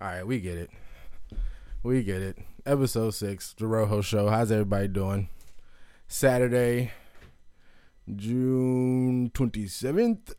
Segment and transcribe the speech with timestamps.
[0.00, 0.70] All right, we get it.
[1.82, 2.38] We get it.
[2.64, 4.28] Episode six, the Rojo Show.
[4.28, 5.28] How's everybody doing?
[6.06, 6.92] Saturday,
[8.14, 10.36] June twenty seventh,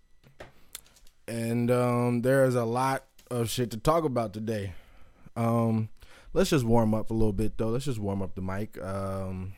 [1.27, 4.75] and um, there is a lot of shit to talk about today.
[5.35, 5.89] Um,
[6.31, 7.67] let's just warm up a little bit though.
[7.67, 8.81] Let's just warm up the mic.
[8.81, 9.55] Um,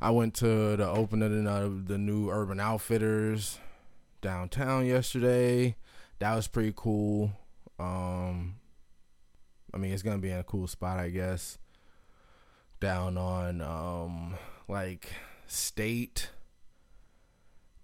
[0.00, 3.58] I went to the opening of the new Urban Outfitters
[4.20, 5.74] downtown yesterday.
[6.20, 7.32] That was pretty cool.
[7.78, 8.56] Um,
[9.72, 11.58] I mean, it's gonna be in a cool spot, I guess.
[12.80, 14.34] Down on um,
[14.68, 15.08] like
[15.46, 16.30] State,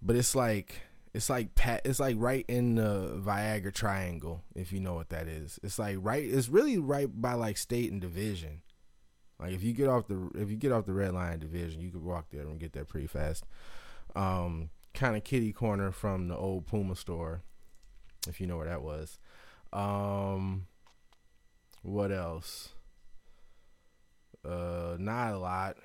[0.01, 0.81] but it's like
[1.13, 1.81] it's like pat.
[1.85, 5.59] It's like right in the Viagra Triangle, if you know what that is.
[5.63, 6.23] It's like right.
[6.23, 8.61] It's really right by like State and Division.
[9.39, 11.89] Like if you get off the if you get off the red line division, you
[11.89, 13.45] could walk there and get there pretty fast.
[14.15, 17.41] Um, kind of kitty corner from the old Puma store,
[18.27, 19.19] if you know where that was.
[19.73, 20.67] Um,
[21.81, 22.69] what else?
[24.43, 25.77] Uh, not a lot.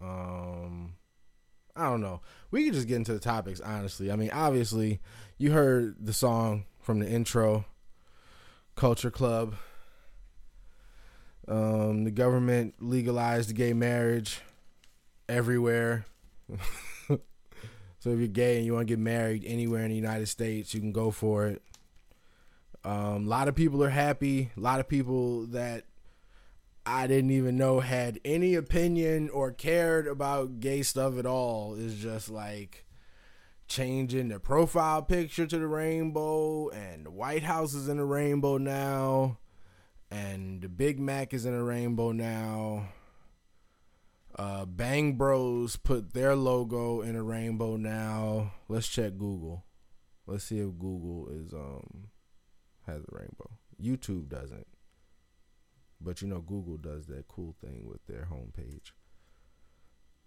[0.00, 0.94] Um,
[1.74, 2.20] I don't know.
[2.50, 4.10] We could just get into the topics, honestly.
[4.10, 5.00] I mean, obviously,
[5.38, 7.66] you heard the song from the intro,
[8.76, 9.54] Culture Club.
[11.48, 14.40] Um, the government legalized gay marriage
[15.28, 16.06] everywhere.
[17.08, 20.74] so if you're gay and you want to get married anywhere in the United States,
[20.74, 21.62] you can go for it.
[22.86, 24.52] Um, a lot of people are happy.
[24.56, 25.86] A lot of people that
[26.86, 31.96] I didn't even know had any opinion or cared about gay stuff at all is
[31.96, 32.86] just like
[33.66, 38.56] changing the profile picture to the rainbow, and the White House is in the rainbow
[38.56, 39.38] now,
[40.08, 42.90] and the Big Mac is in a rainbow now.
[44.38, 48.52] Uh, Bang Bros put their logo in a rainbow now.
[48.68, 49.64] Let's check Google.
[50.24, 52.10] Let's see if Google is um
[52.86, 53.50] has a rainbow.
[53.82, 54.66] YouTube doesn't.
[56.00, 58.92] But you know Google does that cool thing with their homepage.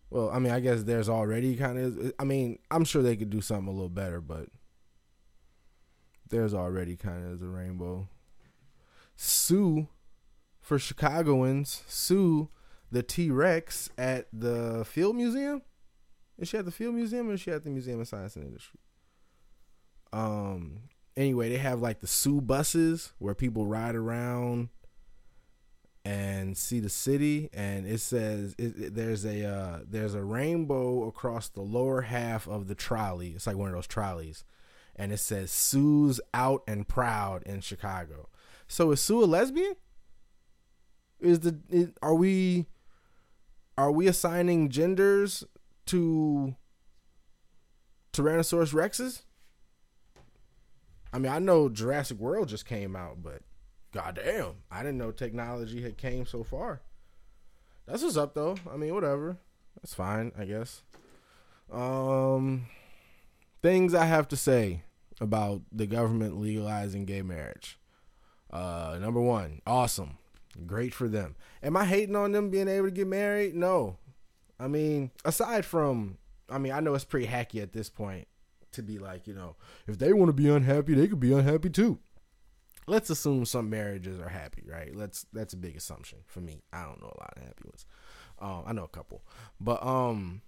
[0.10, 3.30] Well, I mean, I guess there's already kind of I mean, I'm sure they could
[3.30, 4.48] do something a little better, but
[6.30, 8.08] there's already kind of a rainbow.
[9.16, 9.88] Sue
[10.60, 12.50] for Chicagoans, sue
[12.92, 15.62] the T Rex at the Field Museum.
[16.38, 18.46] Is she at the Field Museum or is she at the Museum of Science and
[18.46, 18.80] Industry?
[20.12, 20.89] Um.
[21.20, 24.70] Anyway, they have like the Sue buses where people ride around
[26.06, 31.06] and see the city, and it says it, it, there's a uh, there's a rainbow
[31.10, 33.32] across the lower half of the trolley.
[33.32, 34.46] It's like one of those trolleys,
[34.96, 38.30] and it says Sue's out and proud in Chicago.
[38.70, 39.76] So is Sue a lesbian?
[41.20, 42.68] Is the is, are we
[43.78, 45.44] are we assigning genders
[45.88, 46.56] to
[48.14, 49.24] Tyrannosaurus Rexes?
[51.12, 53.42] I mean, I know Jurassic World just came out, but
[53.92, 56.82] goddamn, I didn't know technology had came so far.
[57.88, 58.56] That's what's up, though.
[58.72, 59.38] I mean, whatever.
[59.76, 60.84] That's fine, I guess.
[61.72, 62.68] Um,
[63.62, 64.84] things I have to say
[65.20, 67.80] about the government legalizing gay marriage.
[68.52, 70.18] Uh, number one, awesome,
[70.66, 71.36] great for them.
[71.62, 73.56] Am I hating on them being able to get married?
[73.56, 73.98] No.
[74.60, 76.18] I mean, aside from,
[76.50, 78.28] I mean, I know it's pretty hacky at this point
[78.74, 79.56] to be like, you know,
[79.88, 82.00] if they want to be unhappy, they could be unhappy too.
[82.88, 84.96] Let's assume some marriages are happy, right?
[84.96, 86.64] Let's that's a big assumption for me.
[86.74, 87.86] I don't know a lot of happy ones.
[88.40, 89.24] Um, I know a couple,
[89.60, 90.42] but um,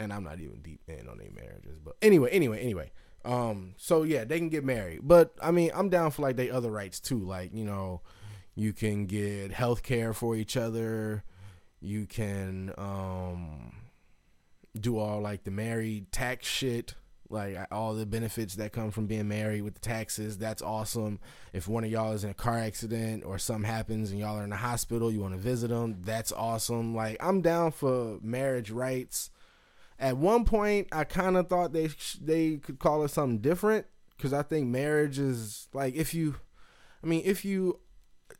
[0.00, 1.78] and I'm not even deep in on their marriages.
[1.84, 2.92] But anyway, anyway, anyway.
[3.24, 6.48] Um, so yeah, they can get married, but I mean, I'm down for like they
[6.48, 7.18] other rights too.
[7.18, 8.00] Like you know,
[8.54, 11.24] you can get health care for each other.
[11.80, 13.72] You can um
[14.78, 16.94] do all like the married tax shit
[17.30, 21.18] like all the benefits that come from being married with the taxes that's awesome.
[21.52, 24.44] If one of y'all is in a car accident or something happens and y'all are
[24.44, 26.94] in the hospital you want to visit them that's awesome.
[26.94, 29.30] Like i'm down for marriage rights.
[29.98, 33.86] At one point i kind of thought they they could call it something different
[34.16, 36.36] because i think marriage is like if you
[37.02, 37.80] i mean if you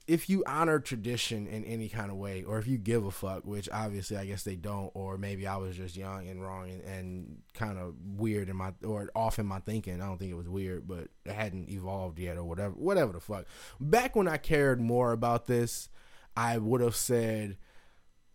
[0.07, 3.45] if you honor tradition in any kind of way, or if you give a fuck,
[3.45, 6.83] which obviously I guess they don't, or maybe I was just young and wrong and,
[6.83, 10.01] and kind of weird in my or off in my thinking.
[10.01, 12.75] I don't think it was weird, but it hadn't evolved yet, or whatever.
[12.75, 13.47] Whatever the fuck.
[13.81, 15.89] Back when I cared more about this,
[16.37, 17.57] I would have said,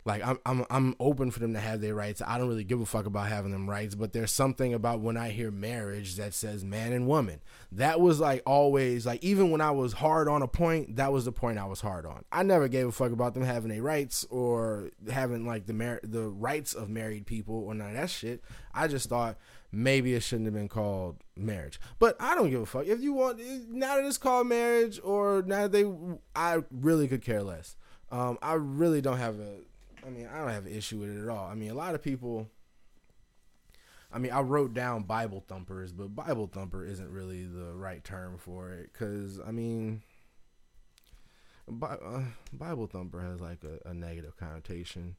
[0.04, 2.20] like I'm I'm I'm open for them to have their rights.
[2.26, 5.16] I don't really give a fuck about having them rights, but there's something about when
[5.16, 7.40] I hear marriage that says man and woman.
[7.70, 11.24] That was like always like even when I was hard on a point, that was
[11.24, 12.24] the point I was hard on.
[12.32, 16.00] I never gave a fuck about them having their rights or having like the mar-
[16.02, 18.42] the rights of married people or none of that shit.
[18.74, 19.36] I just thought
[19.70, 21.80] maybe it shouldn't have been called marriage.
[22.00, 23.38] But I don't give a fuck if you want
[23.70, 25.84] now that it's called marriage or now that they
[26.34, 27.76] I really could care less.
[28.10, 29.60] Um, I really don't have a
[30.04, 31.46] I mean, I don't have an issue with it at all.
[31.46, 32.48] I mean, a lot of people.
[34.14, 38.36] I mean, I wrote down Bible thumpers, but Bible thumper isn't really the right term
[38.36, 40.02] for it because I mean,
[41.68, 42.20] uh,
[42.52, 45.16] Bible thumper has like a, a, negative connotation,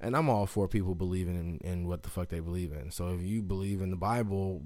[0.00, 2.92] and I'm all for people believing in, in what the fuck they believe in.
[2.92, 4.62] So if you believe in the Bible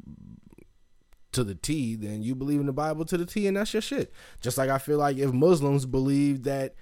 [1.32, 3.82] to the T, then you believe in the Bible to the T, and that's your
[3.82, 4.12] shit.
[4.40, 6.74] Just like I feel like if Muslims believe that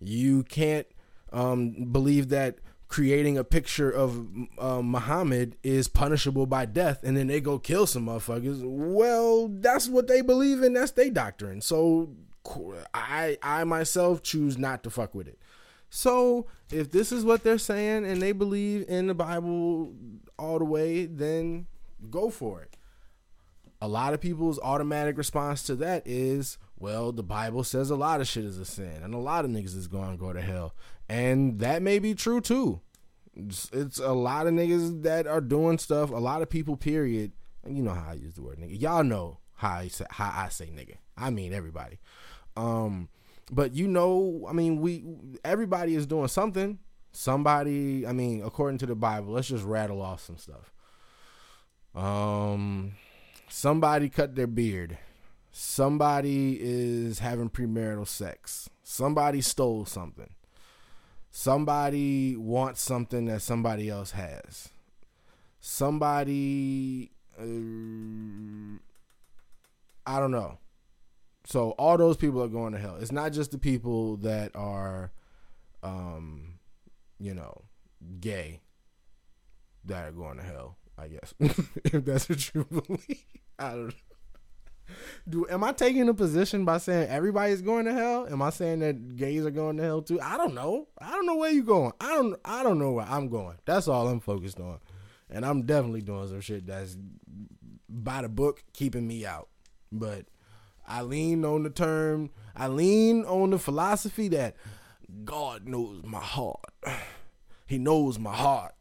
[0.00, 0.86] you can't
[1.32, 2.58] um, believe that
[2.88, 4.26] creating a picture of
[4.58, 8.60] uh, Muhammad is punishable by death, and then they go kill some motherfuckers.
[8.64, 10.72] Well, that's what they believe in.
[10.72, 11.60] That's their doctrine.
[11.60, 12.10] So
[12.94, 15.38] I I myself choose not to fuck with it.
[15.90, 19.94] So if this is what they're saying and they believe in the Bible
[20.38, 21.66] all the way, then
[22.10, 22.76] go for it.
[23.80, 28.20] A lot of people's automatic response to that is, well, the Bible says a lot
[28.20, 30.40] of shit is a sin, and a lot of niggas is going to go to
[30.40, 30.74] hell
[31.08, 32.80] and that may be true too.
[33.34, 36.10] It's, it's, a lot of niggas that are doing stuff.
[36.10, 36.76] A lot of people.
[36.76, 37.32] Period.
[37.66, 38.80] You know how I use the word nigga.
[38.80, 40.96] Y'all know how I say how I say nigga.
[41.16, 41.98] I mean everybody.
[42.56, 43.08] Um,
[43.50, 45.04] but you know, I mean, we
[45.44, 46.78] everybody is doing something.
[47.12, 50.72] Somebody, I mean, according to the Bible, let's just rattle off some stuff.
[51.94, 52.92] Um,
[53.48, 54.98] somebody cut their beard.
[55.50, 58.68] Somebody is having premarital sex.
[58.82, 60.30] Somebody stole something
[61.30, 64.70] somebody wants something that somebody else has.
[65.60, 67.44] Somebody, uh,
[70.06, 70.58] I don't know.
[71.44, 72.96] So all those people are going to hell.
[73.00, 75.12] It's not just the people that are,
[75.82, 76.58] um,
[77.18, 77.62] you know,
[78.20, 78.60] gay
[79.84, 80.76] that are going to hell.
[81.00, 83.24] I guess if that's what you believe.
[83.58, 84.07] I don't know
[85.28, 88.26] do am I taking a position by saying everybody's going to hell?
[88.30, 90.20] Am I saying that gays are going to hell too?
[90.20, 90.88] I don't know.
[91.00, 91.92] I don't know where you're going.
[92.00, 93.56] I don't I don't know where I'm going.
[93.64, 94.78] That's all I'm focused on.
[95.30, 96.96] And I'm definitely doing some shit that's
[97.88, 99.48] by the book keeping me out.
[99.92, 100.26] But
[100.86, 104.56] I lean on the term, I lean on the philosophy that
[105.24, 106.64] God knows my heart.
[107.66, 108.74] He knows my heart.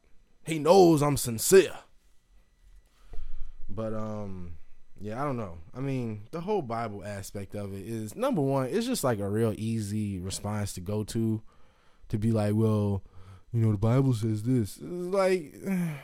[0.46, 1.76] He knows I'm sincere.
[3.68, 4.57] But um
[5.00, 5.58] yeah, I don't know.
[5.76, 9.30] I mean, the whole Bible aspect of it is number one, it's just like a
[9.30, 11.42] real easy response to go to
[12.10, 13.04] to be like, well,
[13.54, 14.78] you know, the Bible says this.
[14.78, 15.56] It's like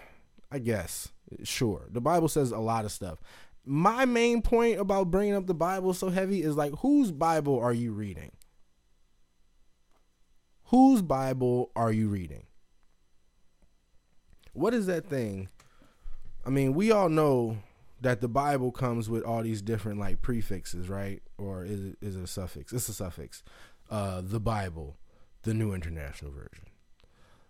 [0.51, 1.09] I guess.
[1.43, 1.87] Sure.
[1.89, 3.19] The Bible says a lot of stuff.
[3.65, 7.73] My main point about bringing up the Bible so heavy is like whose Bible are
[7.73, 8.31] you reading?
[10.65, 12.45] Whose Bible are you reading?
[14.53, 15.49] What is that thing?
[16.45, 17.57] I mean, we all know
[18.03, 21.23] that the Bible comes with all these different like prefixes, right?
[21.37, 22.71] Or is it is it a suffix?
[22.73, 23.43] It's a suffix.
[23.89, 24.97] Uh, the Bible,
[25.43, 26.67] the New International Version,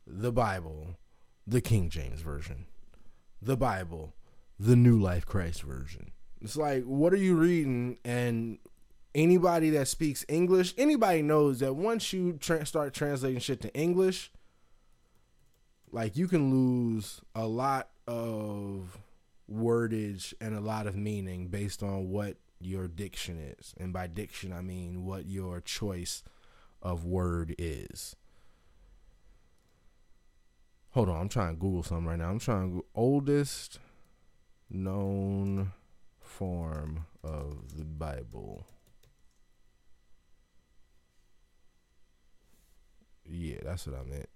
[0.05, 0.95] the Bible,
[1.45, 2.65] the King James Version,
[3.41, 4.13] the Bible,
[4.59, 6.11] the New Life Christ Version.
[6.39, 7.97] It's like, what are you reading?
[8.05, 8.59] And
[9.15, 14.31] anybody that speaks English, anybody knows that once you tra- start translating shit to English,
[15.91, 18.99] like you can lose a lot of
[19.51, 23.73] wordage and a lot of meaning based on what your diction is.
[23.77, 26.23] And by diction, I mean what your choice
[26.81, 28.15] of word is.
[30.91, 32.29] Hold on, I'm trying to Google something right now.
[32.29, 33.79] I'm trying to oldest
[34.69, 35.71] known
[36.19, 38.67] form of the Bible.
[43.25, 44.29] Yeah, that's what I meant.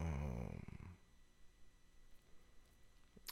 [0.00, 0.75] Um,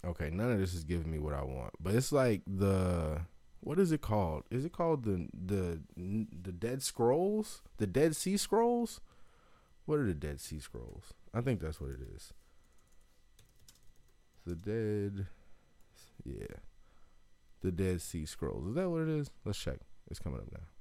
[0.04, 3.23] Okay, none of this is giving me what I want, but it's like the
[3.61, 4.44] what is it called?
[4.50, 7.62] Is it called the the the Dead Scrolls?
[7.78, 9.00] The Dead Sea Scrolls?
[9.87, 11.14] What are the Dead Sea Scrolls?
[11.32, 12.32] I think that's what it is.
[14.46, 15.26] The Dead
[16.25, 16.56] Yeah.
[17.62, 18.66] The Dead Sea Scrolls.
[18.68, 19.30] Is that what it is?
[19.44, 19.78] Let's check.
[20.11, 20.74] It's coming up now.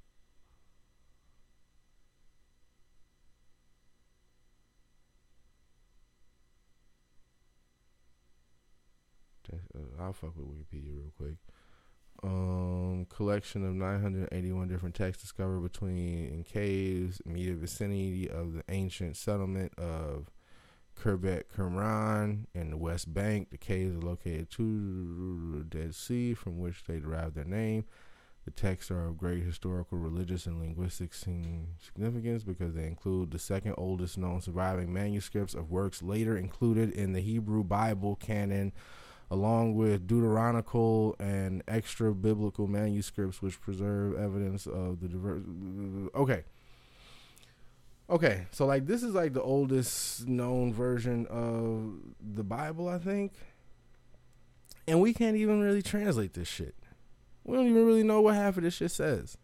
[9.74, 11.36] Uh, I'll fuck with Wikipedia real quick.
[12.22, 19.16] Um, collection of 981 different texts discovered between in caves, immediate vicinity of the ancient
[19.16, 20.30] settlement of
[20.98, 23.50] Khirbet Qumran in the West Bank.
[23.50, 27.84] The caves are located to the Dead Sea, from which they derive their name.
[28.44, 33.74] The texts are of great historical, religious, and linguistic significance because they include the second
[33.78, 38.72] oldest known surviving manuscripts of works later included in the Hebrew Bible canon
[39.34, 45.42] along with Deuteronomical and extra biblical manuscripts which preserve evidence of the diverse.
[46.14, 46.44] Okay.
[48.08, 51.94] Okay, so like this is like the oldest known version of
[52.34, 53.32] the Bible, I think.
[54.86, 56.76] And we can't even really translate this shit.
[57.42, 59.36] We don't even really know what half of this shit says.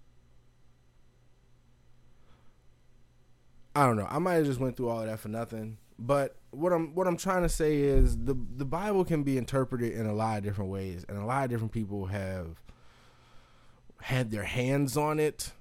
[3.74, 4.06] I don't know.
[4.08, 5.78] I might have just went through all of that for nothing.
[6.00, 9.92] But what I'm what I'm trying to say is the the Bible can be interpreted
[9.92, 12.62] in a lot of different ways, and a lot of different people have
[14.00, 15.52] had their hands on it,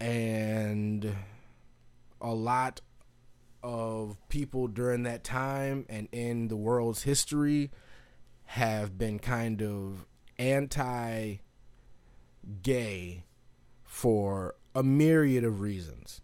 [0.00, 1.16] and
[2.20, 2.80] a lot
[3.64, 7.72] of people during that time and in the world's history
[8.44, 10.06] have been kind of
[10.38, 11.38] anti
[12.62, 13.24] gay
[13.82, 16.20] for a myriad of reasons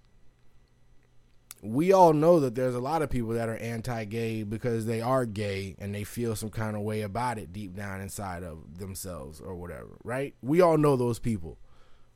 [1.62, 5.24] we all know that there's a lot of people that are anti-gay because they are
[5.24, 9.40] gay and they feel some kind of way about it deep down inside of themselves
[9.40, 10.34] or whatever, right?
[10.42, 11.58] We all know those people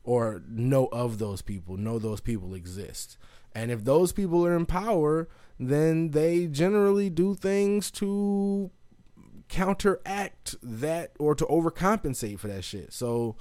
[0.03, 3.17] or know of those people, know those people exist.
[3.55, 8.69] And if those people are in power, then they generally do things to
[9.47, 12.91] counteract that or to overcompensate for that shit.
[12.91, 13.37] So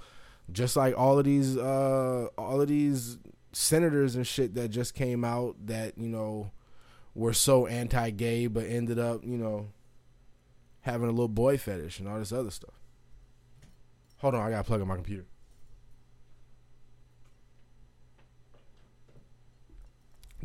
[0.53, 3.19] just like all of these uh all of these
[3.57, 6.51] senators and shit that just came out that you know
[7.15, 9.67] were so anti-gay but ended up you know
[10.83, 12.75] having a little boy fetish and all this other stuff.
[14.19, 15.25] Hold on i gotta plug in my computer.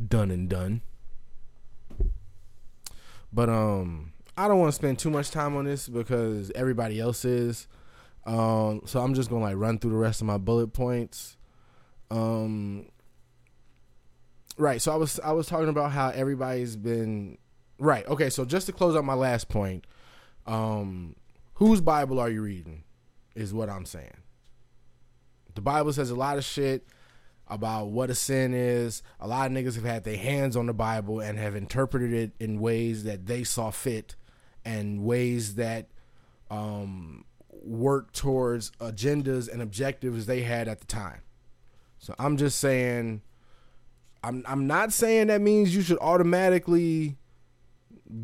[0.08, 0.82] Done and done.
[3.34, 7.25] But um i don't want to spend too much time on this because everybody else
[7.25, 7.68] is.
[8.25, 11.36] Um so i'm just gonna like run through the rest of my bullet points.
[12.10, 12.86] Um
[14.58, 14.81] Right.
[14.81, 17.38] So I was I was talking about how everybody's been
[17.77, 18.05] right.
[18.08, 18.29] Okay.
[18.29, 19.86] So just to close out my last point,
[20.46, 21.15] um,
[21.55, 22.84] whose Bible are you reading?
[23.36, 24.17] Is what I'm saying.
[25.55, 26.86] The Bible says a lot of shit
[27.48, 29.03] about what a sin is.
[29.20, 32.31] A lot of niggas have had their hands on the Bible and have interpreted it
[32.39, 34.15] in ways that they saw fit
[34.63, 35.88] and ways that
[36.50, 41.22] um, work towards agendas and objectives they had at the time.
[42.00, 43.22] So I'm just saying
[44.23, 47.17] I'm I'm not saying that means you should automatically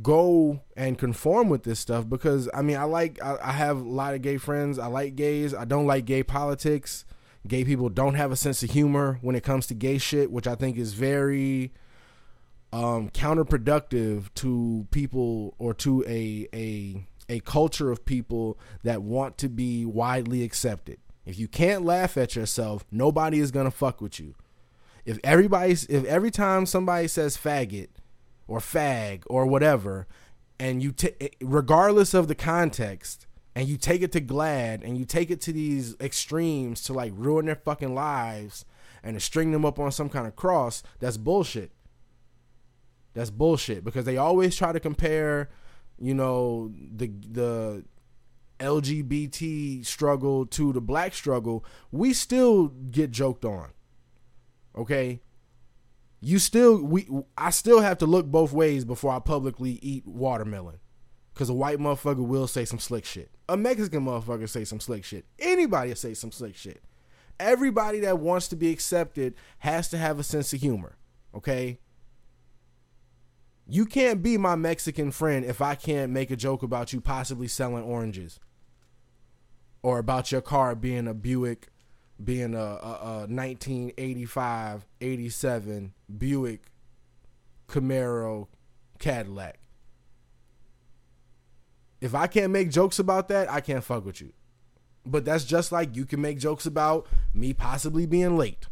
[0.01, 3.89] go and conform with this stuff because I mean I like I, I, have a
[3.89, 4.77] lot of gay friends.
[4.77, 5.53] I like gays.
[5.53, 7.05] I don't like gay politics.
[7.47, 10.47] Gay people don't have a sense of humor when it comes to gay shit, which
[10.47, 11.71] I think is very
[12.73, 19.49] um, counterproductive to people or to a a a culture of people that want to
[19.49, 20.99] be widely accepted.
[21.25, 24.35] If you can't laugh at yourself, nobody is gonna fuck with you
[25.07, 27.87] if everybody's if every time somebody says faggot
[28.45, 30.05] or fag or whatever
[30.59, 34.97] and you t- eh, regardless of the context and you take it to GLAAD and
[34.97, 38.65] you take it to these extremes to like ruin their fucking lives
[39.01, 41.71] and to string them up on some kind of cross that's bullshit.
[43.13, 45.49] That's bullshit because they always try to compare
[45.97, 47.85] you know the the
[48.59, 51.63] LGBT struggle to the black struggle.
[51.91, 53.69] We still get joked on
[54.77, 55.21] Okay.
[56.19, 57.07] You still we
[57.37, 60.79] I still have to look both ways before I publicly eat watermelon.
[61.33, 63.29] Cause a white motherfucker will say some slick shit.
[63.47, 65.25] A Mexican motherfucker say some slick shit.
[65.37, 66.83] Anybody say some slick shit.
[67.39, 70.97] Everybody that wants to be accepted has to have a sense of humor.
[71.35, 71.79] Okay?
[73.67, 77.47] You can't be my Mexican friend if I can't make a joke about you possibly
[77.47, 78.39] selling oranges.
[79.83, 81.67] Or about your car being a Buick
[82.23, 86.61] being a, a, a 1985, 87 Buick
[87.67, 88.47] Camaro
[88.99, 89.59] Cadillac.
[91.99, 94.33] If I can't make jokes about that, I can't fuck with you.
[95.05, 98.67] But that's just like you can make jokes about me possibly being late.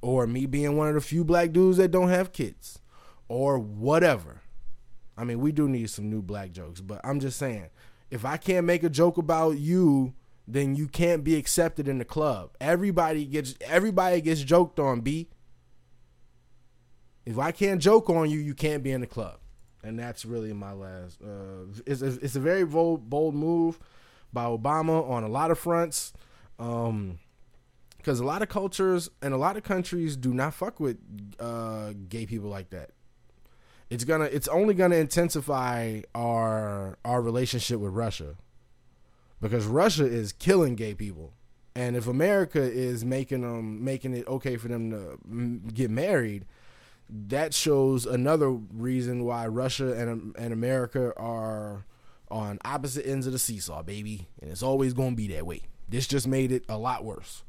[0.00, 2.78] Or me being one of the few black dudes that don't have kids.
[3.26, 4.42] Or whatever.
[5.16, 7.68] I mean, we do need some new black jokes, but I'm just saying,
[8.10, 10.14] if I can't make a joke about you
[10.46, 12.50] then you can't be accepted in the club.
[12.60, 15.00] Everybody gets everybody gets joked on.
[15.00, 15.28] B.
[17.24, 19.38] If I can't joke on you, you can't be in the club,
[19.82, 21.20] and that's really my last.
[21.22, 23.78] Uh, it's a, it's a very bold bold move,
[24.34, 26.12] by Obama on a lot of fronts.
[26.58, 27.18] Um,
[27.96, 30.98] because a lot of cultures and a lot of countries do not fuck with
[31.40, 32.90] uh, gay people like that.
[33.88, 38.36] It's gonna, it's only gonna intensify our our relationship with Russia,
[39.44, 41.32] because Russia is killing gay people,
[41.74, 46.46] and if America is making them making it okay for them to get married,
[47.08, 51.84] that shows another reason why Russia and um, and America are
[52.30, 55.60] on opposite ends of the seesaw, baby, and it's always gonna be that way.
[55.88, 57.44] This just made it a lot worse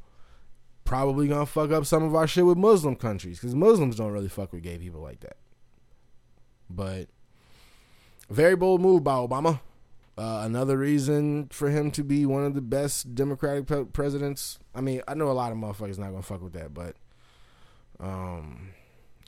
[0.84, 4.30] probably gonna fuck up some of our shit with Muslim countries because Muslims don't really
[4.30, 5.38] fuck with gay people like that.
[6.70, 7.08] But
[8.30, 9.62] very bold move by Obama.
[10.18, 14.60] Uh, another reason for him to be one of the best Democratic presidents.
[14.74, 16.96] I mean, I know a lot of motherfuckers not gonna fuck with that, but
[18.00, 18.70] um,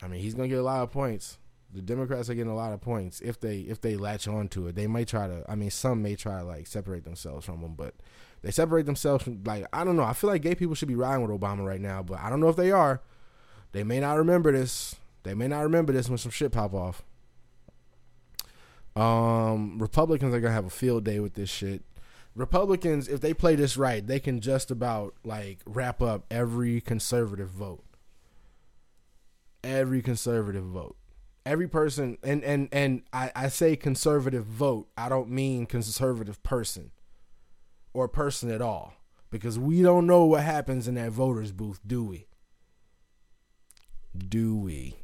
[0.02, 1.38] I mean, he's gonna get a lot of points.
[1.74, 4.68] The Democrats are getting a lot of points if they if they latch on to
[4.68, 4.76] it.
[4.76, 5.44] They might try to.
[5.46, 7.92] I mean, some may try to like separate themselves from them, but
[8.40, 10.04] they separate themselves from like I don't know.
[10.04, 12.40] I feel like gay people should be riding with Obama right now, but I don't
[12.40, 13.02] know if they are.
[13.72, 14.96] They may not remember this.
[15.24, 17.02] They may not remember this when some shit pop off.
[18.98, 21.84] Um, Republicans are gonna have a field day with this shit.
[22.34, 27.48] Republicans, if they play this right, they can just about like wrap up every conservative
[27.48, 27.84] vote.
[29.62, 30.96] Every conservative vote.
[31.46, 36.90] Every person and and and I, I say conservative vote, I don't mean conservative person
[37.92, 38.94] or person at all
[39.30, 42.26] because we don't know what happens in that voters booth, do we?
[44.16, 44.96] Do we?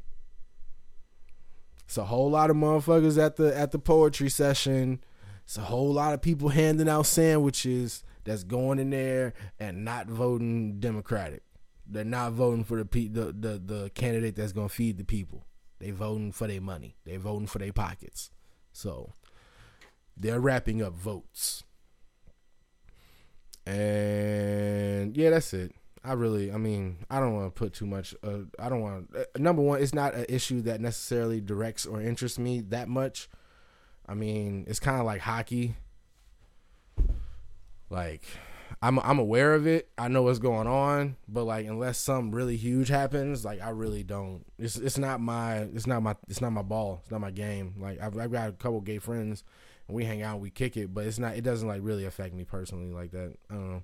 [1.95, 4.99] It's a whole lot of motherfuckers at the at the poetry session.
[5.45, 10.09] It's a whole lot of people handing out sandwiches that's going in there and not
[10.09, 11.45] voting Democratic.
[11.87, 15.47] They're not voting for the the the, the candidate that's gonna feed the people.
[15.79, 16.97] They voting for their money.
[17.05, 18.33] They're voting for their pockets.
[18.73, 19.13] So
[20.17, 21.63] they're wrapping up votes.
[23.65, 25.77] And yeah, that's it.
[26.05, 28.15] I really, I mean, I don't want to put too much.
[28.23, 29.09] Uh, I don't want.
[29.17, 33.29] Uh, number one, it's not an issue that necessarily directs or interests me that much.
[34.07, 35.77] I mean, it's kind of like hockey.
[37.89, 38.25] Like,
[38.83, 39.89] I'm I'm aware of it.
[39.97, 44.03] I know what's going on, but like, unless something really huge happens, like, I really
[44.03, 44.45] don't.
[44.59, 47.01] It's it's not my it's not my it's not my ball.
[47.03, 47.75] It's not my game.
[47.79, 49.43] Like, I've, I've got a couple gay friends
[49.89, 51.37] and we hang out, we kick it, but it's not.
[51.37, 53.35] It doesn't like really affect me personally like that.
[53.51, 53.83] I don't know.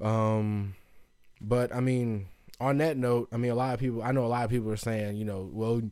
[0.00, 0.74] Um,
[1.40, 2.28] but I mean,
[2.60, 4.02] on that note, I mean, a lot of people.
[4.02, 5.82] I know a lot of people are saying, you know, well,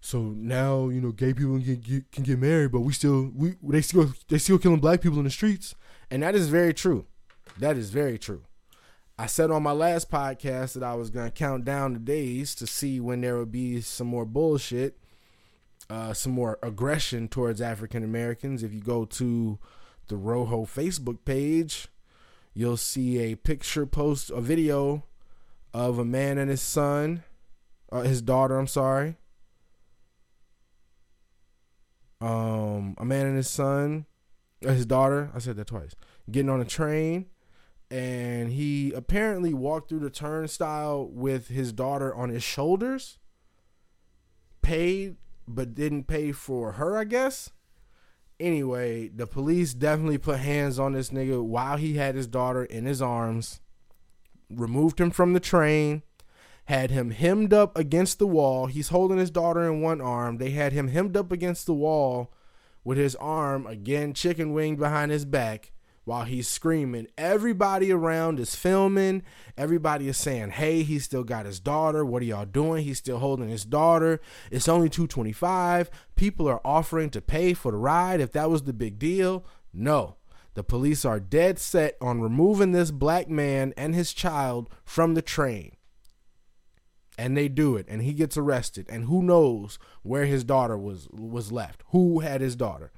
[0.00, 3.56] so now you know, gay people can get, can get married, but we still we
[3.62, 5.74] they still they still killing black people in the streets,
[6.10, 7.06] and that is very true.
[7.58, 8.42] That is very true.
[9.18, 12.66] I said on my last podcast that I was gonna count down the days to
[12.66, 14.96] see when there would be some more bullshit
[15.90, 18.62] uh, some more aggression towards African Americans.
[18.62, 19.58] If you go to
[20.06, 21.88] the Rojo Facebook page,
[22.54, 25.04] you'll see a picture post, a video
[25.72, 27.22] of a man and his son,
[27.92, 28.58] uh, his daughter.
[28.58, 29.16] I'm sorry.
[32.20, 34.06] Um, a man and his son,
[34.64, 35.30] uh, his daughter.
[35.34, 35.94] I said that twice.
[36.30, 37.26] Getting on a train,
[37.90, 43.18] and he apparently walked through the turnstile with his daughter on his shoulders.
[44.62, 45.16] Paid
[45.48, 47.50] but didn't pay for her, I guess.
[48.40, 52.86] Anyway, the police definitely put hands on this nigga while he had his daughter in
[52.86, 53.60] his arms,
[54.48, 56.02] removed him from the train,
[56.64, 58.66] had him hemmed up against the wall.
[58.66, 60.38] He's holding his daughter in one arm.
[60.38, 62.32] They had him hemmed up against the wall
[62.82, 65.72] with his arm again chicken winged behind his back
[66.10, 67.06] while he's screaming.
[67.16, 69.22] Everybody around is filming.
[69.56, 72.04] Everybody is saying, "Hey, he still got his daughter.
[72.04, 72.82] What are y'all doing?
[72.82, 74.20] He's still holding his daughter.
[74.50, 78.72] It's only 225." People are offering to pay for the ride if that was the
[78.72, 79.44] big deal.
[79.72, 80.16] No.
[80.54, 85.22] The police are dead set on removing this black man and his child from the
[85.22, 85.76] train.
[87.16, 91.06] And they do it and he gets arrested and who knows where his daughter was
[91.12, 91.84] was left.
[91.90, 92.90] Who had his daughter?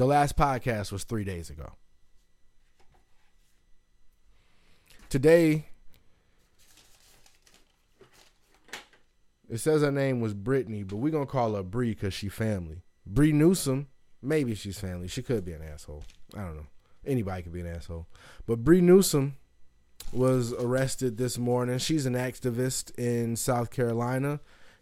[0.00, 1.74] The last podcast was three days ago.
[5.10, 5.66] Today,
[9.50, 12.30] it says her name was Brittany, but we're going to call her Bree because she
[12.30, 12.80] family.
[13.04, 13.88] Bree Newsom,
[14.22, 15.06] maybe she's family.
[15.06, 16.04] She could be an asshole.
[16.34, 16.66] I don't know.
[17.04, 18.06] Anybody could be an asshole.
[18.46, 19.36] But Bree Newsom
[20.14, 21.76] was arrested this morning.
[21.76, 24.40] She's an activist in South Carolina.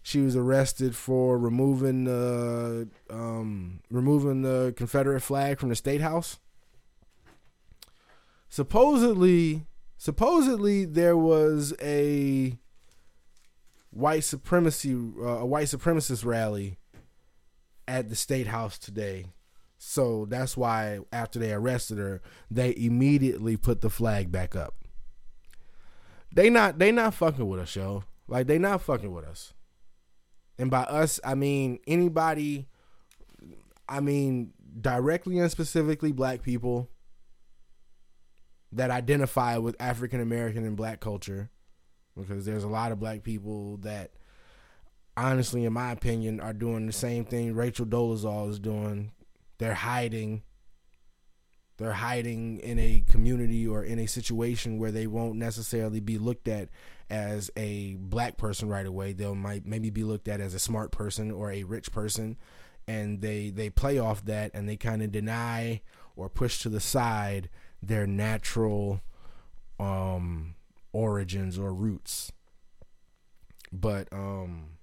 [0.09, 6.39] She was arrested for removing the um, removing the Confederate flag from the state house.
[8.49, 9.67] Supposedly,
[9.99, 12.57] supposedly there was a
[13.91, 16.79] white supremacy uh, a white supremacist rally
[17.87, 19.27] at the state house today
[19.77, 24.75] So that's why after they arrested her, they immediately put the flag back up.
[26.35, 28.05] They not they not fucking with us, yo.
[28.27, 29.53] Like they not fucking with us.
[30.59, 32.67] And by us, I mean anybody
[33.89, 36.89] I mean directly and specifically black people
[38.73, 41.51] that identify with African American and black culture
[42.17, 44.11] because there's a lot of black people that
[45.17, 49.13] honestly in my opinion are doing the same thing Rachel Dolezal is doing.
[49.59, 50.43] They're hiding
[51.79, 56.49] they're hiding in a community or in a situation where they won't necessarily be looked
[56.49, 56.69] at
[57.09, 60.91] as a black person right away they'll might maybe be looked at as a smart
[60.91, 62.37] person or a rich person
[62.87, 65.81] and they they play off that and they kind of deny
[66.17, 67.49] or push to the side
[67.83, 69.01] their natural
[69.81, 70.55] um
[70.93, 72.31] origins or roots
[73.73, 74.79] but um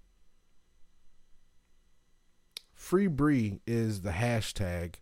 [2.85, 4.95] free Bree is the hashtag.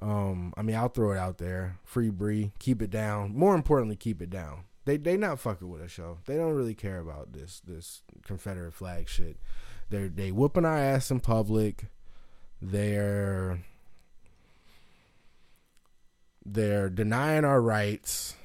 [0.00, 1.78] Um, I mean, I'll throw it out there.
[1.84, 3.34] Free Bree, keep it down.
[3.34, 4.64] More importantly, keep it down.
[4.84, 6.18] They they not fucking with us, yo.
[6.26, 9.36] They don't really care about this this Confederate flag shit.
[9.90, 11.86] They they whooping our ass in public.
[12.60, 13.60] They're
[16.44, 18.36] they're denying our rights.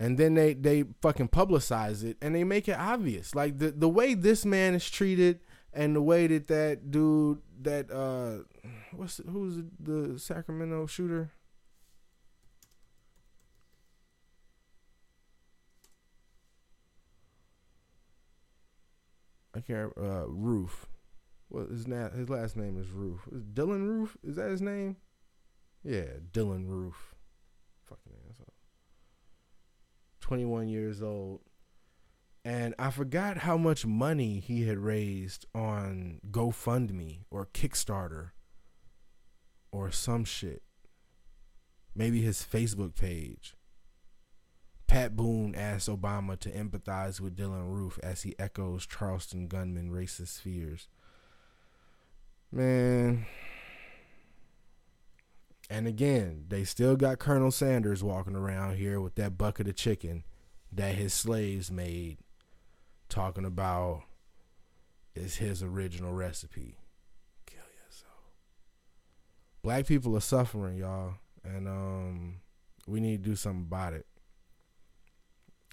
[0.00, 3.34] And then they they fucking publicize it and they make it obvious.
[3.34, 5.40] Like the the way this man is treated
[5.72, 8.44] and the way that that dude that uh
[8.92, 11.32] what's who's the Sacramento shooter?
[19.54, 20.86] I can't uh Roof.
[21.48, 23.28] What his na- his last name is Roof.
[23.32, 24.16] Is Dylann Roof?
[24.22, 24.96] Is that his name?
[25.82, 27.14] Yeah Dylann Roof.
[27.84, 28.52] Fucking asshole.
[30.20, 31.40] 21 years old
[32.48, 38.30] and I forgot how much money he had raised on GoFundMe or Kickstarter
[39.70, 40.62] or some shit.
[41.94, 43.54] Maybe his Facebook page.
[44.86, 50.40] Pat Boone asked Obama to empathize with Dylann Roof as he echoes Charleston gunman racist
[50.40, 50.88] fears.
[52.50, 53.26] Man.
[55.68, 60.24] And again, they still got Colonel Sanders walking around here with that bucket of chicken
[60.72, 62.16] that his slaves made
[63.08, 64.02] talking about
[65.14, 66.78] is his original recipe.
[67.46, 68.32] Kill yourself.
[69.62, 72.40] Black people are suffering, y'all, and um,
[72.86, 74.06] we need to do something about it.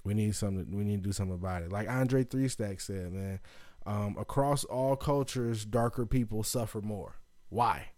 [0.03, 0.75] We need something.
[0.75, 1.71] We need to do something about it.
[1.71, 3.39] Like Andre Three Stack said, man.
[3.87, 7.17] Um, across all cultures, darker people suffer more.
[7.49, 7.89] Why?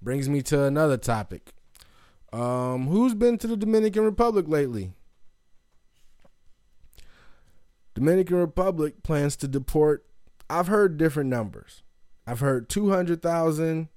[0.00, 1.52] Brings me to another topic.
[2.32, 4.92] Um, who's been to the Dominican Republic lately?
[7.96, 10.04] Dominican Republic plans to deport.
[10.50, 11.82] I've heard different numbers.
[12.26, 13.88] I've heard 200,000.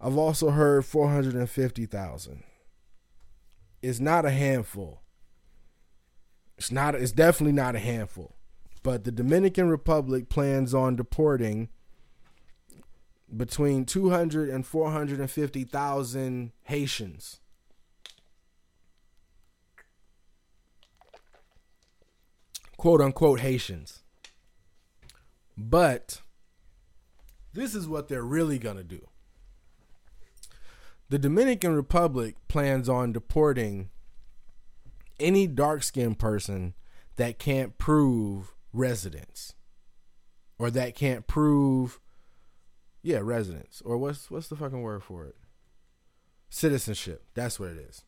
[0.00, 2.42] I've also heard 450,000.
[3.82, 5.02] It's not a handful.
[6.56, 8.34] It's not it's definitely not a handful.
[8.82, 11.68] But the Dominican Republic plans on deporting
[13.36, 17.40] between 200 and 450,000 Haitians.
[22.78, 24.02] Quote unquote Haitians.
[25.58, 26.22] But
[27.52, 29.06] this is what they're really going to do.
[31.10, 33.90] The Dominican Republic plans on deporting
[35.18, 36.74] any dark skinned person
[37.16, 39.54] that can't prove residence
[40.58, 41.98] or that can't prove
[43.02, 45.34] yeah residence or what's what's the fucking word for it
[46.50, 48.04] citizenship that's what it is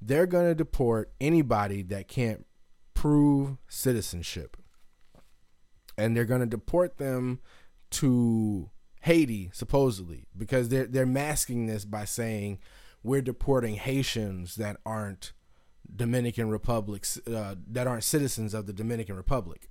[0.00, 2.46] they're going to deport anybody that can't
[3.00, 4.58] prove citizenship.
[5.96, 7.40] And they're going to deport them
[7.92, 8.68] to
[9.02, 12.58] Haiti, supposedly, because they're they're masking this by saying
[13.02, 15.32] we're deporting Haitians that aren't
[15.96, 19.70] Dominican Republics uh, that aren't citizens of the Dominican Republic.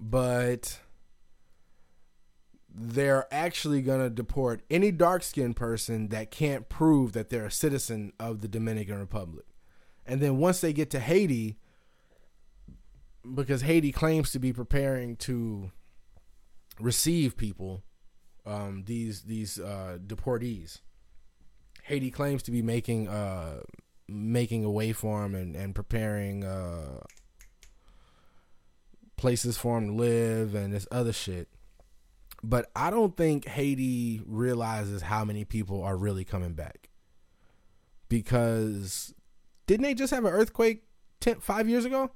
[0.00, 0.80] But
[2.74, 7.50] they're actually going to deport any dark skinned person that can't prove that they're a
[7.50, 9.44] citizen of the Dominican Republic.
[10.06, 11.58] And then once they get to Haiti,
[13.34, 15.70] because Haiti claims to be preparing to
[16.80, 17.82] receive people,
[18.46, 20.80] um, these these uh, deportees.
[21.84, 23.60] Haiti claims to be making uh,
[24.08, 27.00] making a way for them and and preparing uh,
[29.16, 31.48] places for them to live and this other shit.
[32.42, 36.88] But I don't think Haiti realizes how many people are really coming back.
[38.08, 39.12] Because
[39.66, 40.84] didn't they just have an earthquake
[41.20, 42.10] ten, five years ago?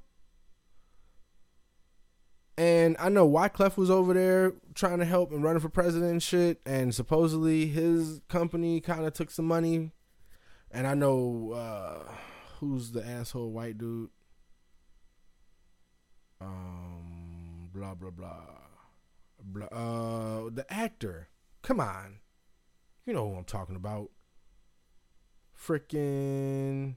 [2.58, 6.22] And I know Wyclef was over there trying to help and running for president and
[6.22, 6.60] shit.
[6.66, 9.92] And supposedly his company kind of took some money.
[10.70, 12.12] And I know uh,
[12.60, 14.10] who's the asshole white dude.
[16.40, 18.32] Um, blah blah blah.
[19.44, 21.28] blah uh, the actor.
[21.62, 22.18] Come on,
[23.06, 24.10] you know who I'm talking about.
[25.56, 26.96] Freaking.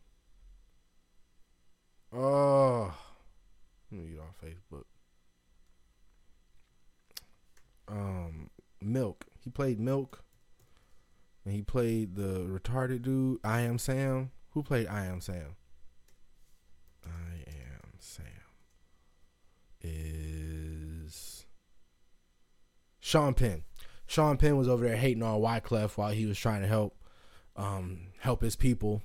[2.12, 2.94] Oh,
[3.92, 4.86] let me get on Facebook.
[7.88, 8.50] Um,
[8.82, 9.26] Milk.
[9.40, 10.24] He played Milk.
[11.44, 14.32] And he played the retarded dude, I Am Sam.
[14.52, 15.56] Who played I Am Sam?
[17.06, 18.26] I Am Sam.
[19.82, 21.46] Is
[23.00, 23.64] Sean Penn.
[24.08, 26.96] Sean Penn was over there hating on Wyclef while he was trying to help
[27.56, 29.04] um, help his people.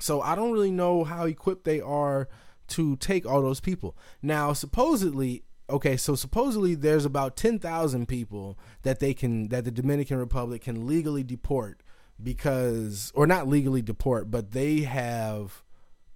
[0.00, 2.28] So I don't really know how equipped they are
[2.68, 3.96] to take all those people.
[4.22, 10.18] Now, supposedly, okay, so supposedly there's about 10,000 people that they can that the Dominican
[10.18, 11.82] Republic can legally deport
[12.22, 15.62] because or not legally deport, but they have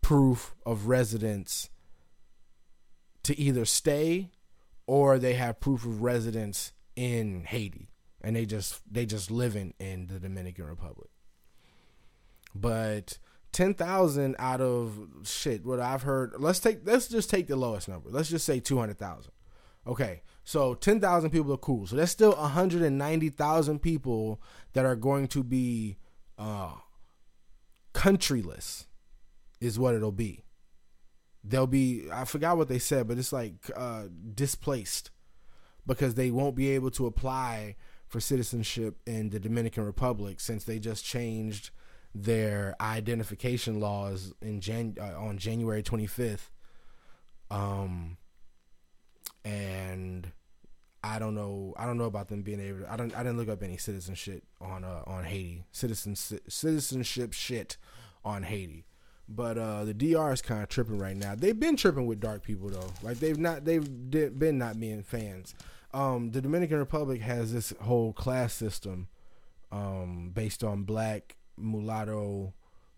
[0.02, 1.70] proof of residence
[3.22, 4.30] to either stay
[4.86, 10.06] or they have proof of residence in Haiti and they just they just living in
[10.06, 11.10] the Dominican Republic.
[12.54, 13.18] But
[13.52, 15.64] ten thousand out of shit.
[15.64, 16.34] What I've heard.
[16.38, 16.80] Let's take.
[16.84, 18.10] Let's just take the lowest number.
[18.10, 19.32] Let's just say two hundred thousand.
[19.86, 21.86] Okay, so ten thousand people are cool.
[21.86, 24.40] So that's still one hundred and ninety thousand people
[24.74, 25.96] that are going to be
[26.36, 26.72] uh,
[27.94, 28.86] countryless.
[29.60, 30.44] Is what it'll be.
[31.42, 32.08] They'll be.
[32.12, 35.10] I forgot what they said, but it's like uh, displaced
[35.86, 37.74] because they won't be able to apply
[38.06, 41.70] for citizenship in the Dominican Republic since they just changed
[42.14, 46.50] their identification laws in Jan uh, on January 25th.
[47.50, 48.16] Um,
[49.44, 50.32] and
[51.02, 51.74] I don't know.
[51.76, 52.80] I don't know about them being able.
[52.80, 53.14] To, I don't.
[53.14, 55.64] I didn't look up any citizenship on uh, on Haiti.
[55.70, 57.76] Citizen citizenship shit
[58.24, 58.84] on Haiti.
[59.28, 61.34] But uh, the DR is kind of tripping right now.
[61.34, 62.92] They've been tripping with dark people though.
[63.02, 63.64] Like they've not.
[63.64, 65.54] They've been not being fans.
[65.94, 69.08] Um, the Dominican Republic has this whole class system
[69.72, 72.52] um, based on black mulatto,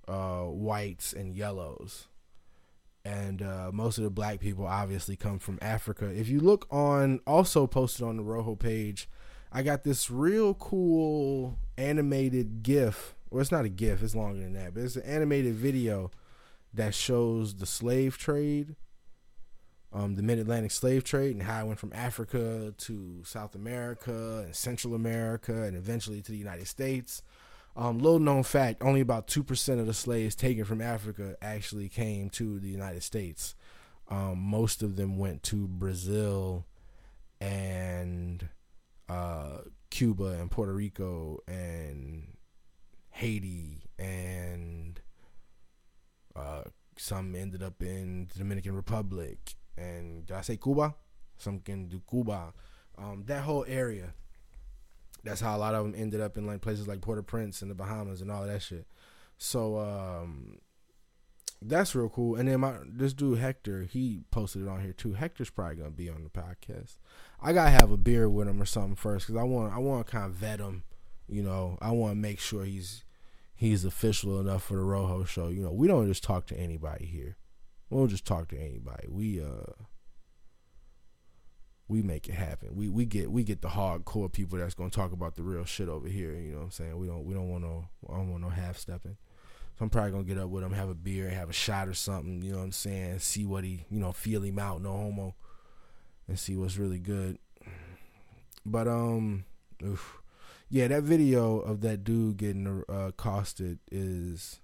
[0.09, 2.07] uh, whites, and yellows.
[3.05, 6.07] And uh, most of the black people obviously come from Africa.
[6.07, 9.09] If you look on, also posted on the Rojo page,
[9.53, 13.15] I got this real cool animated GIF.
[13.31, 16.11] Well, it's not a GIF, it's longer than that, but it's an animated video
[16.73, 18.77] that shows the slave trade,
[19.93, 24.43] um, the mid Atlantic slave trade, and how it went from Africa to South America
[24.45, 27.23] and Central America and eventually to the United States.
[27.76, 31.88] Um, little known fact: only about two percent of the slaves taken from Africa actually
[31.88, 33.54] came to the United States.
[34.09, 36.66] Um, most of them went to Brazil
[37.40, 38.48] and
[39.09, 39.59] uh,
[39.90, 42.37] Cuba and Puerto Rico and
[43.11, 45.00] Haiti and
[46.35, 46.62] uh,
[46.96, 50.94] some ended up in the Dominican Republic and did I say Cuba?
[51.38, 52.52] Some can do Cuba.
[52.98, 54.14] Um, that whole area
[55.24, 57.74] that's how a lot of them ended up in like places like Port-au-Prince and the
[57.74, 58.87] Bahamas and all that shit.
[59.38, 60.59] So um,
[61.62, 62.37] that's real cool.
[62.37, 65.14] And then my this dude Hector, he posted it on here too.
[65.14, 66.96] Hector's probably gonna be on the podcast.
[67.40, 70.06] I gotta have a beer with him or something first because I want I want
[70.06, 70.85] to kind of vet him.
[71.28, 73.04] You know, I want to make sure he's
[73.54, 75.48] he's official enough for the Rojo show.
[75.48, 77.37] You know, we don't just talk to anybody here.
[77.90, 79.06] We don't just talk to anybody.
[79.09, 79.72] We uh
[81.90, 82.68] we make it happen.
[82.72, 85.88] We we get we get the hardcore people that's gonna talk about the real shit
[85.88, 86.33] over here.
[86.33, 86.96] You know what I'm saying?
[86.96, 89.16] We don't we don't want no I don't want no half stepping.
[89.76, 91.94] So I'm probably gonna get up with him, have a beer, have a shot or
[91.94, 92.42] something.
[92.42, 93.18] You know what I'm saying?
[93.18, 95.35] See what he you know feel him out, no homo,
[96.29, 97.38] and see what's really good.
[98.64, 99.44] But um,
[99.85, 100.22] oof.
[100.68, 104.61] yeah, that video of that dude getting uh, accosted is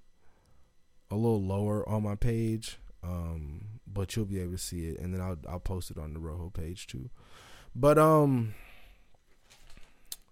[1.10, 2.78] a little lower on my page.
[3.02, 6.12] Um, but you'll be able to see it, and then I'll I'll post it on
[6.12, 7.11] the Rojo page too.
[7.74, 8.54] But um,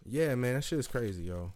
[0.04, 1.52] yeah, man, that shit is crazy, yo.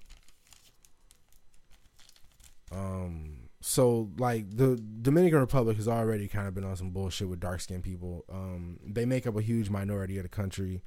[2.70, 7.40] Um, so like the Dominican Republic has already kind of been on some bullshit with
[7.40, 8.24] dark skinned people.
[8.30, 10.82] Um, they make up a huge minority of the country,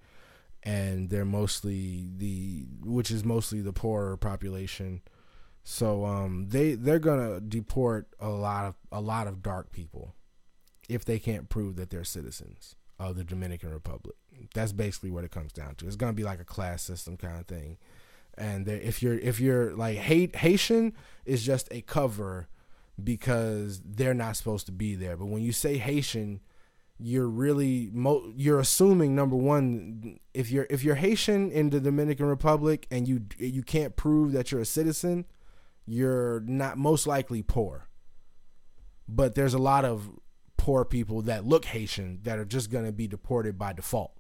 [0.64, 5.02] and they're mostly the which is mostly the poorer population.
[5.64, 10.16] So um, they they're gonna deport a lot of a lot of dark people
[10.90, 14.16] if they can't prove that they're citizens of the Dominican Republic.
[14.54, 15.88] That's basically what it comes down to.
[15.88, 17.78] It's gonna be like a class system kind of thing.
[18.38, 20.94] And if you're if you're like hate Haitian
[21.26, 22.48] is just a cover
[23.04, 25.18] because they're not supposed to be there.
[25.18, 26.42] But when you say Haitian,
[27.00, 32.28] you're really mo- you're assuming number one if you're if you're Haitian in the Dominican
[32.28, 35.26] Republic and you you can't prove that you're a citizen,
[35.86, 37.88] you're not most likely poor.
[39.08, 40.10] But there's a lot of
[40.58, 44.14] poor people that look Haitian that are just going to be deported by default.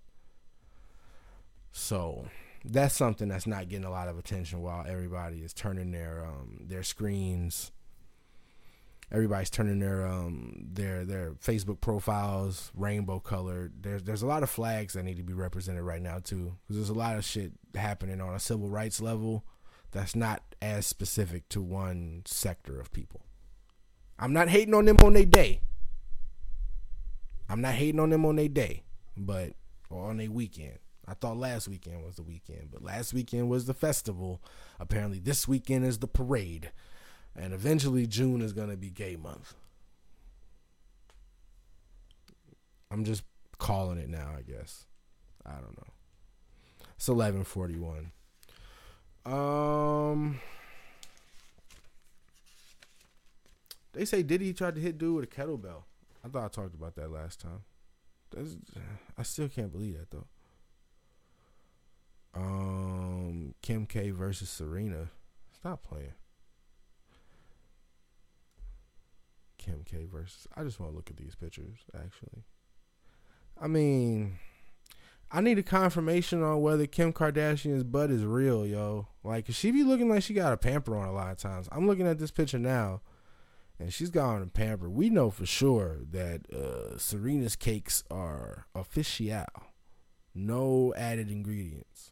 [1.71, 2.25] So
[2.65, 6.65] that's something that's not getting a lot of attention while everybody is turning their um,
[6.67, 7.71] their screens
[9.11, 13.73] everybody's turning their um their their Facebook profiles rainbow colored.
[13.81, 16.77] There's there's a lot of flags that need to be represented right now too, because
[16.77, 19.45] there's a lot of shit happening on a civil rights level
[19.91, 23.21] that's not as specific to one sector of people.
[24.17, 25.61] I'm not hating on them on their day.
[27.49, 28.83] I'm not hating on them on their day,
[29.17, 29.53] but
[29.89, 30.79] or on their weekend.
[31.07, 34.41] I thought last weekend was the weekend, but last weekend was the festival.
[34.79, 36.71] Apparently, this weekend is the parade.
[37.35, 39.55] And eventually, June is going to be gay month.
[42.89, 43.23] I'm just
[43.57, 44.85] calling it now, I guess.
[45.45, 45.93] I don't know.
[46.95, 48.11] It's 1141.
[49.25, 50.39] Um,
[53.93, 55.83] they say Diddy tried to hit dude with a kettlebell.
[56.23, 57.63] I thought I talked about that last time.
[58.31, 58.55] That's,
[59.17, 60.27] I still can't believe that though.
[62.33, 65.09] Um, Kim K versus Serena.
[65.53, 66.13] Stop playing.
[69.57, 70.47] Kim K versus.
[70.55, 71.79] I just want to look at these pictures.
[71.93, 72.43] Actually,
[73.61, 74.39] I mean,
[75.33, 79.07] I need a confirmation on whether Kim Kardashian's butt is real, yo.
[79.23, 81.69] Like, she be looking like she got a pamper on a lot of times.
[81.71, 83.01] I'm looking at this picture now,
[83.79, 84.89] and she's got on a pamper.
[84.89, 89.45] We know for sure that uh, Serena's cakes are official,
[90.35, 92.11] no added ingredients,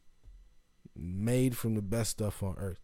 [0.95, 2.79] made from the best stuff on earth.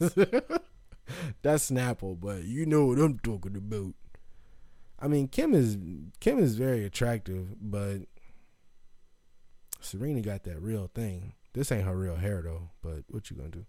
[1.42, 3.94] That's Snapple, but you know what I'm talking about.
[4.98, 5.76] I mean, Kim is
[6.20, 8.06] Kim is very attractive, but
[9.84, 11.34] Serena got that real thing.
[11.52, 12.70] This ain't her real hair though.
[12.82, 13.66] But what you gonna do?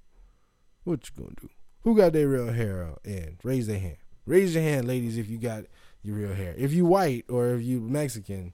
[0.84, 1.50] What you gonna do?
[1.84, 3.38] Who got their real hair in?
[3.44, 3.98] Raise their hand.
[4.26, 5.66] Raise your hand, ladies, if you got
[6.02, 6.56] your real hair.
[6.58, 8.54] If you white or if you Mexican,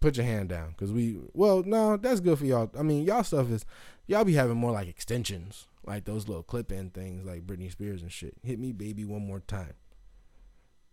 [0.00, 0.74] put your hand down.
[0.76, 2.70] Cause we, well, no, that's good for y'all.
[2.76, 3.64] I mean, y'all stuff is,
[4.06, 8.10] y'all be having more like extensions, like those little clip-in things, like Britney Spears and
[8.10, 8.34] shit.
[8.42, 9.74] Hit me, baby, one more time.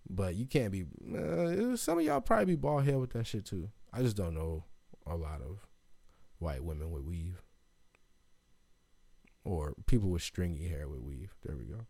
[0.08, 0.86] But you can't be.
[1.16, 3.70] Uh, some of y'all probably be bald head with that shit too.
[3.92, 4.66] I just don't know
[5.08, 5.66] a lot of
[6.44, 7.42] white women would weave,
[9.44, 11.34] or people with stringy hair would weave.
[11.44, 11.86] There we go.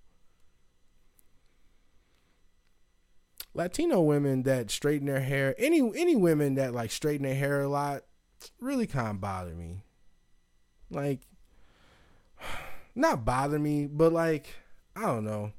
[3.55, 7.67] Latino women that straighten their hair, any any women that like straighten their hair a
[7.67, 8.03] lot,
[8.59, 9.83] really kind of bother me.
[10.89, 11.21] Like,
[12.95, 14.47] not bother me, but like
[14.95, 15.53] I don't know.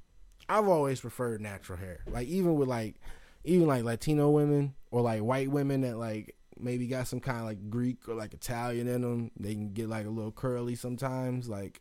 [0.48, 2.00] I've always preferred natural hair.
[2.06, 2.96] Like even with like
[3.44, 7.44] even like Latino women or like white women that like maybe got some kind of
[7.44, 11.48] like Greek or like Italian in them, they can get like a little curly sometimes.
[11.48, 11.80] Like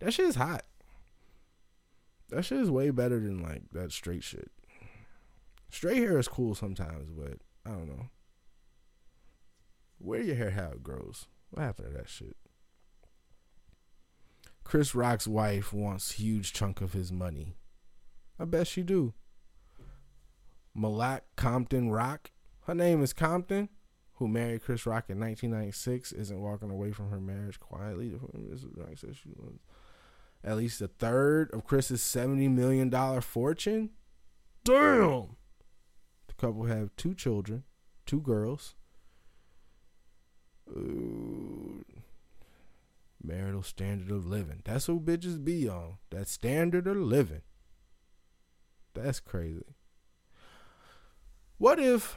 [0.00, 0.64] that shit is hot.
[2.30, 4.50] That shit is way better than like that straight shit.
[5.70, 8.08] Straight hair is cool sometimes, but I don't know.
[9.98, 11.26] Wear your hair how it grows.
[11.50, 12.36] What happened to that shit?
[14.64, 17.56] Chris Rock's wife wants huge chunk of his money.
[18.38, 19.14] I bet she do.
[20.76, 22.30] Malaak Compton Rock.
[22.66, 23.68] Her name is Compton,
[24.24, 28.14] who married Chris Rock in 1996, isn't walking away from her marriage quietly.
[30.42, 33.90] At least a third of Chris's $70 million fortune.
[34.64, 35.36] Damn!
[36.28, 37.64] The couple have two children,
[38.06, 38.74] two girls.
[40.70, 41.84] Ooh.
[43.22, 44.62] Marital standard of living.
[44.64, 45.98] That's what bitches be on.
[46.10, 47.42] That standard of living.
[48.94, 49.74] That's crazy.
[51.58, 52.16] What if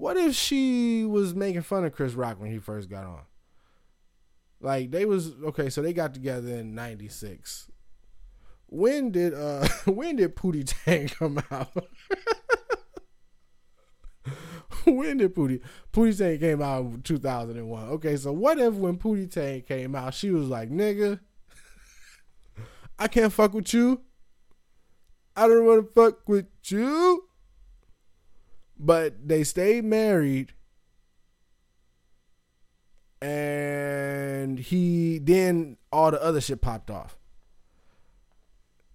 [0.00, 3.20] what if she was making fun of Chris Rock when he first got on?
[4.60, 7.70] Like they was okay, so they got together in '96.
[8.66, 11.70] When did uh when did Pootie Tang come out?
[14.86, 15.60] when did Pootie
[15.92, 17.88] Pootie Tang came out in 2001?
[17.88, 21.20] Okay, so what if when Pootie Tang came out, she was like, "Nigga,
[22.98, 24.00] I can't fuck with you.
[25.36, 27.24] I don't want to fuck with you.
[28.82, 30.54] But they stayed married.
[33.20, 37.18] And he then all the other shit popped off.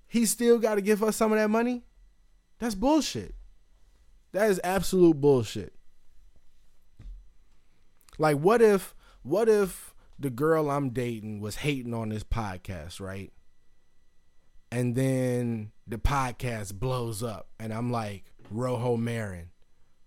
[0.08, 1.84] He still got to give us some of that money?
[2.58, 3.36] That's bullshit.
[4.32, 5.74] That is absolute bullshit.
[8.18, 13.32] Like what if what if the girl I'm dating was hating on this podcast, right?
[14.76, 19.52] and then the podcast blows up and I'm like Rojo Maron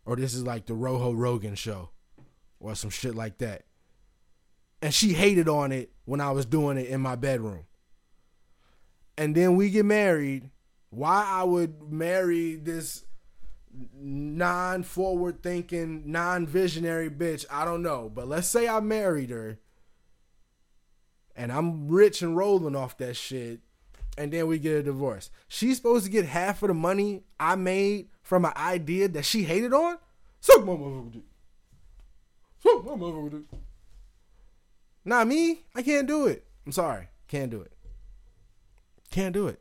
[0.08, 1.90] or this is like the Rojo Rogan show,
[2.60, 3.64] or some shit like that.
[4.80, 7.66] And she hated on it when I was doing it in my bedroom.
[9.18, 10.48] And then we get married.
[10.88, 13.04] Why I would marry this
[13.70, 18.08] non forward thinking, non visionary bitch, I don't know.
[18.08, 19.58] But let's say I married her
[21.36, 23.60] and I'm rich and rolling off that shit,
[24.18, 25.30] and then we get a divorce.
[25.46, 29.44] She's supposed to get half of the money I made from an idea that she
[29.44, 29.96] hated on?
[30.40, 31.22] Suck my motherfucker dick.
[32.62, 33.60] Suck my motherfucker dick.
[35.04, 35.60] Not me.
[35.74, 36.44] I can't do it.
[36.66, 37.08] I'm sorry.
[37.28, 37.72] Can't do it.
[39.10, 39.60] Can't do it.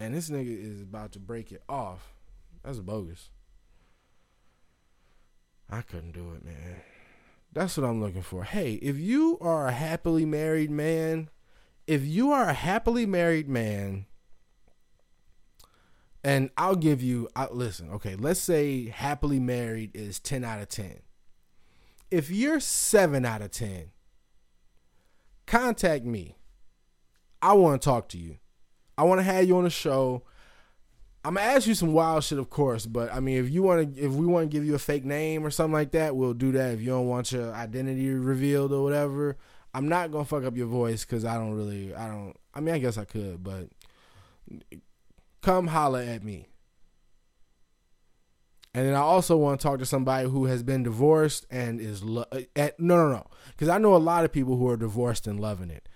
[0.00, 2.12] And this nigga is about to break it off.
[2.64, 3.30] That's bogus.
[5.70, 6.82] I couldn't do it, man.
[7.52, 8.44] That's what I'm looking for.
[8.44, 11.30] Hey, if you are a happily married man,
[11.88, 14.04] if you are a happily married man,
[16.22, 20.68] and I'll give you, I, listen, okay, let's say happily married is 10 out of
[20.68, 21.00] 10.
[22.10, 23.90] If you're 7 out of 10,
[25.46, 26.36] contact me.
[27.40, 28.36] I want to talk to you.
[28.98, 30.24] I want to have you on the show.
[31.24, 33.96] I'm gonna ask you some wild shit, of course, but I mean, if you want
[33.96, 36.34] to, if we want to give you a fake name or something like that, we'll
[36.34, 36.74] do that.
[36.74, 39.36] If you don't want your identity revealed or whatever,
[39.74, 42.34] I'm not gonna fuck up your voice because I don't really, I don't.
[42.54, 43.68] I mean, I guess I could, but
[45.42, 46.48] come holla at me.
[48.74, 52.02] And then I also want to talk to somebody who has been divorced and is
[52.02, 55.26] lo- at no no no because I know a lot of people who are divorced
[55.26, 55.88] and loving it.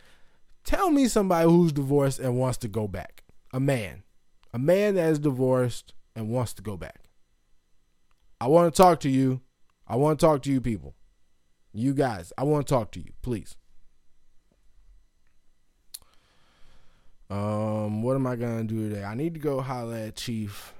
[0.65, 3.25] Tell me somebody who's divorced and wants to go back.
[3.53, 4.05] A man.
[4.55, 7.05] A man that is divorced and wants to go back.
[8.41, 9.41] I want to talk to you.
[9.87, 10.95] I want to talk to you people.
[11.73, 13.57] You guys, I want to talk to you, please.
[17.33, 19.05] Um, what am I gonna do today?
[19.05, 20.75] I need to go holler at Chief.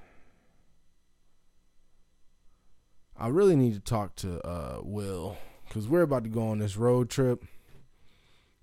[3.17, 5.35] I really need to talk to uh, Will
[5.67, 7.43] because we're about to go on this road trip,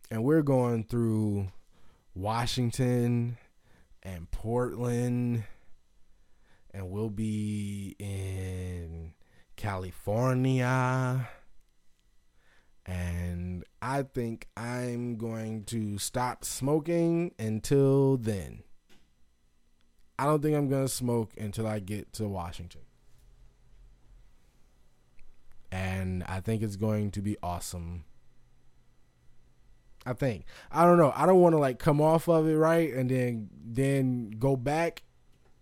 [0.09, 1.49] and we're going through
[2.15, 3.39] Washington
[4.05, 5.43] and Portland,
[6.73, 9.15] and we'll be in
[9.57, 11.29] California.
[12.91, 18.65] And I think I'm going to stop smoking until then.
[20.19, 22.81] I don't think I'm going to smoke until I get to Washington.
[25.71, 28.05] And I think it's going to be awesome.
[30.05, 30.45] I think.
[30.73, 31.13] I don't know.
[31.15, 35.05] I don't want to like come off of it right and then then go back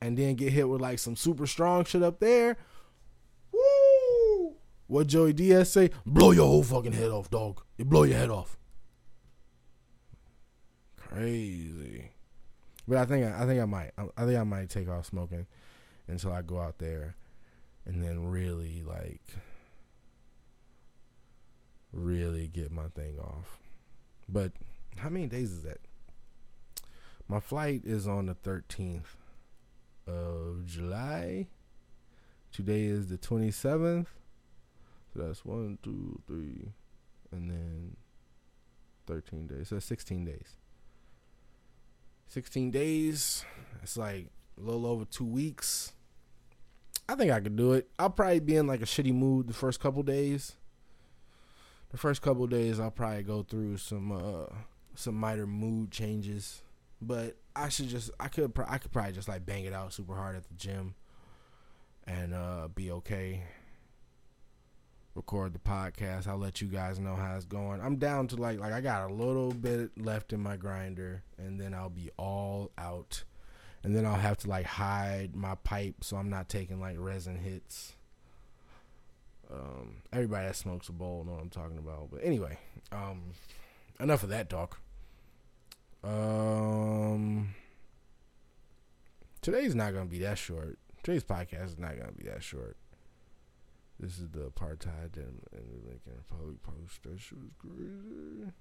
[0.01, 2.57] and then get hit with like some super strong shit up there.
[4.89, 5.91] What Joey Diaz say?
[6.05, 7.63] Blow your whole fucking head off, dog.
[7.77, 8.57] You blow your head off.
[10.97, 12.11] Crazy.
[12.89, 13.91] But I think I think I might.
[14.17, 15.47] I think I might take off smoking
[16.07, 17.17] until I go out there
[17.85, 19.23] and then really like
[21.93, 23.59] really get my thing off.
[24.27, 24.53] But
[24.97, 25.81] how many days is that?
[27.29, 29.17] My flight is on the 13th
[30.07, 31.49] of July.
[32.53, 34.07] Today is the 27th.
[35.27, 36.73] That's one, two, three,
[37.33, 37.97] and then
[39.07, 39.69] 13 days.
[39.69, 40.57] So that's 16 days.
[42.29, 43.45] 16 days.
[43.83, 45.93] It's like a little over two weeks.
[47.09, 47.89] I think I could do it.
[47.99, 50.57] I'll probably be in like a shitty mood the first couple days
[51.91, 54.55] the first couple days I'll probably go through some uh
[54.95, 56.63] some minor mood changes,
[57.01, 60.15] but I should just I could I could probably just like bang it out super
[60.15, 60.95] hard at the gym
[62.07, 63.43] and uh be okay.
[65.19, 66.27] Record the podcast.
[66.27, 67.81] I'll let you guys know how it's going.
[67.81, 71.61] I'm down to like like I got a little bit left in my grinder and
[71.61, 73.25] then I'll be all out.
[73.85, 77.37] And then I'll have to like hide my pipe so I'm not taking like resin
[77.37, 77.95] hits
[79.53, 82.11] um, everybody that smokes a bowl know what I'm talking about.
[82.11, 82.59] But anyway,
[82.93, 83.33] um,
[84.01, 84.81] enough of that talk.
[86.05, 87.55] Um,
[89.41, 90.79] today's not gonna be that short.
[91.03, 92.77] Today's podcast is not gonna be that short.
[94.01, 97.03] This is the apartheid and the Dominican Republic post.
[97.03, 98.53] That shit was crazy.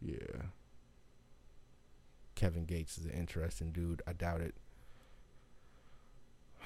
[0.00, 0.42] Yeah.
[2.34, 4.02] Kevin Gates is an interesting dude.
[4.06, 4.54] I doubt it.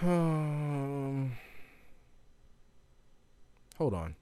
[0.01, 1.33] Um.
[3.77, 4.17] Hold on.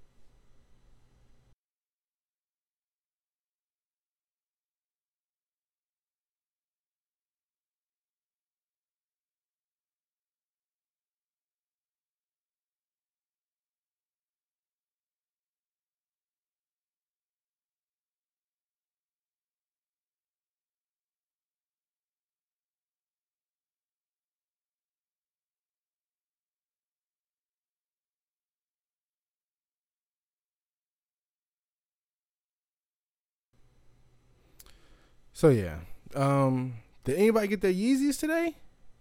[35.34, 35.78] So yeah.
[36.14, 38.56] Um did anybody get their Yeezys today?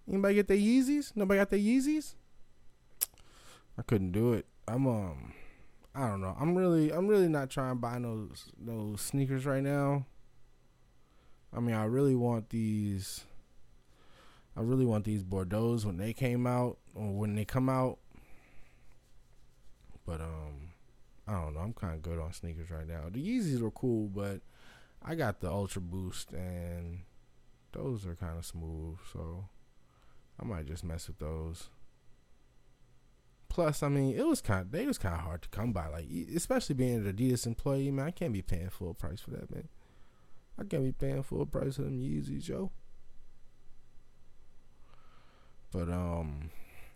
[0.09, 1.15] Anybody get their Yeezys?
[1.15, 2.15] Nobody got their Yeezys?
[3.77, 4.47] I couldn't do it.
[4.67, 5.33] I'm um
[5.95, 6.35] I don't know.
[6.39, 10.07] I'm really I'm really not trying to buy those those sneakers right now.
[11.55, 13.25] I mean, I really want these
[14.57, 17.99] I really want these Bordeaux's when they came out or when they come out.
[20.03, 20.71] But um
[21.27, 21.59] I don't know.
[21.59, 23.03] I'm kind of good on sneakers right now.
[23.11, 24.41] The Yeezys were cool, but
[25.05, 26.99] I got the Ultra Boost and
[27.73, 29.45] those are kind of smooth, so
[30.39, 31.69] I might just mess with those.
[33.49, 35.87] Plus, I mean, it was kind of they was kind of hard to come by,
[35.87, 37.91] like especially being an Adidas employee.
[37.91, 39.67] Man, I can't be paying full price for that, man.
[40.57, 42.71] I can't be paying full price for them Yeezys, yo.
[45.71, 46.51] But um,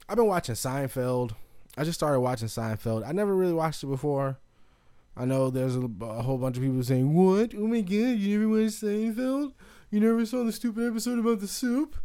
[0.07, 1.33] I've been watching Seinfeld.
[1.77, 3.07] I just started watching Seinfeld.
[3.07, 4.39] I never really watched it before.
[5.17, 7.53] I know there's a, a whole bunch of people saying, "What?
[7.55, 9.53] Oh my god, you never watched Seinfeld?
[9.89, 11.95] You never saw the stupid episode about the soup?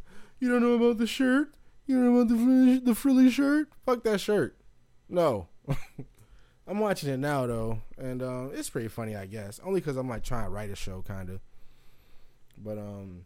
[0.40, 1.54] You don't know about the shirt?
[1.86, 3.68] You don't know about the frilly, the frilly shirt?
[3.84, 4.56] Fuck that shirt.
[5.08, 5.48] No."
[6.66, 9.60] I'm watching it now though, and uh, it's pretty funny, I guess.
[9.64, 11.40] Only because I'm like trying to write a show, kind of.
[12.56, 13.24] But um,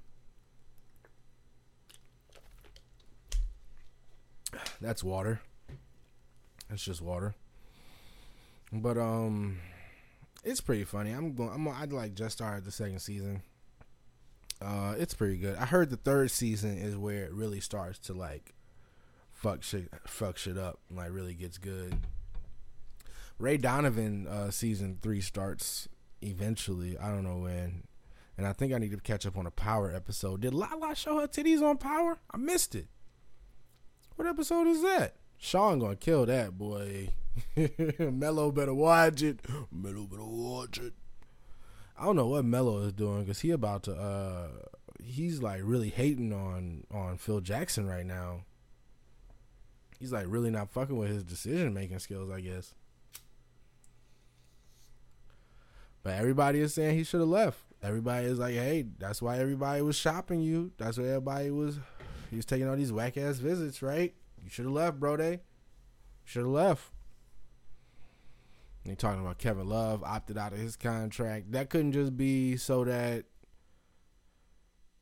[4.80, 5.40] that's water.
[6.68, 7.34] That's just water.
[8.72, 9.58] But um,
[10.46, 11.10] it's pretty funny.
[11.10, 11.50] I'm going.
[11.52, 11.68] I'm.
[11.68, 13.42] I'd like just started the second season.
[14.62, 15.56] Uh, it's pretty good.
[15.56, 18.54] I heard the third season is where it really starts to like
[19.32, 21.98] fuck shit, fuck shit up, and like really gets good.
[23.38, 25.88] Ray Donovan uh, season three starts
[26.22, 26.96] eventually.
[26.96, 27.82] I don't know when,
[28.38, 30.42] and I think I need to catch up on a Power episode.
[30.42, 32.18] Did Lala show her titties on Power?
[32.30, 32.86] I missed it.
[34.14, 35.16] What episode is that?
[35.36, 37.10] Sean gonna kill that boy.
[37.98, 39.40] Melo better watch it.
[39.70, 40.94] Melo better watch it.
[41.98, 43.94] I don't know what Melo is doing because he about to.
[43.94, 44.48] uh
[45.02, 48.42] He's like really hating on on Phil Jackson right now.
[50.00, 52.74] He's like really not fucking with his decision making skills, I guess.
[56.02, 57.60] But everybody is saying he should have left.
[57.82, 60.72] Everybody is like, hey, that's why everybody was shopping you.
[60.78, 61.78] That's why everybody was.
[62.30, 64.14] He was taking all these whack ass visits, right?
[64.42, 65.16] You should have left, bro.
[65.16, 65.40] They
[66.24, 66.90] should have left.
[68.86, 71.52] He talking about Kevin Love opted out of his contract.
[71.52, 73.24] That couldn't just be so that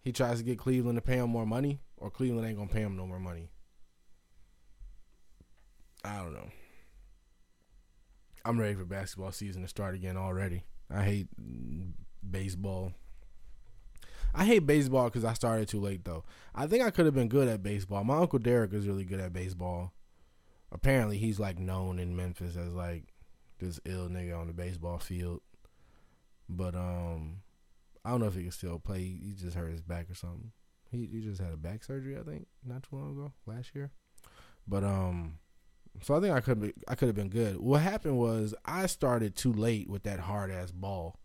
[0.01, 2.81] he tries to get Cleveland to pay him more money, or Cleveland ain't gonna pay
[2.81, 3.51] him no more money.
[6.05, 6.49] I don't know.
[8.45, 10.65] I'm ready for basketball season to start again already.
[10.91, 11.29] I hate
[12.29, 12.93] baseball.
[14.35, 16.25] I hate baseball because I started too late though.
[16.55, 18.05] I think I could have been good at baseball.
[18.05, 19.93] My uncle Derek is really good at baseball.
[20.73, 23.14] Apparently, he's like known in Memphis as like
[23.59, 25.41] this ill nigga on the baseball field.
[26.49, 27.43] But um,
[28.05, 29.01] I don't know if he can still play.
[29.01, 30.53] He just hurt his back or something.
[30.91, 33.91] He he just had a back surgery, I think, not too long ago, last year.
[34.67, 35.39] But um,
[36.03, 37.59] so I think I could be I could have been good.
[37.59, 41.19] What happened was I started too late with that hard ass ball.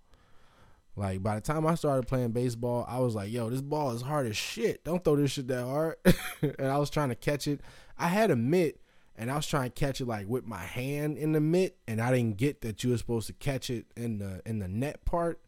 [0.95, 4.01] Like by the time I started playing baseball, I was like, "Yo, this ball is
[4.01, 4.83] hard as shit.
[4.83, 5.95] Don't throw this shit that hard."
[6.41, 7.61] and I was trying to catch it.
[7.97, 8.81] I had a mitt,
[9.19, 11.99] and I was trying to catch it like with my hand in the mitt, and
[12.01, 15.03] I didn't get that you were supposed to catch it in the in the net
[15.03, 15.41] part.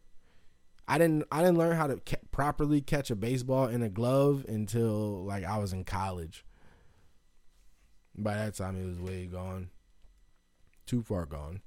[0.89, 4.45] I didn't I didn't learn how to ca- properly catch a baseball in a glove
[4.47, 6.43] until like I was in college.
[8.17, 9.69] By that time, it was way gone,
[10.85, 11.61] too far gone.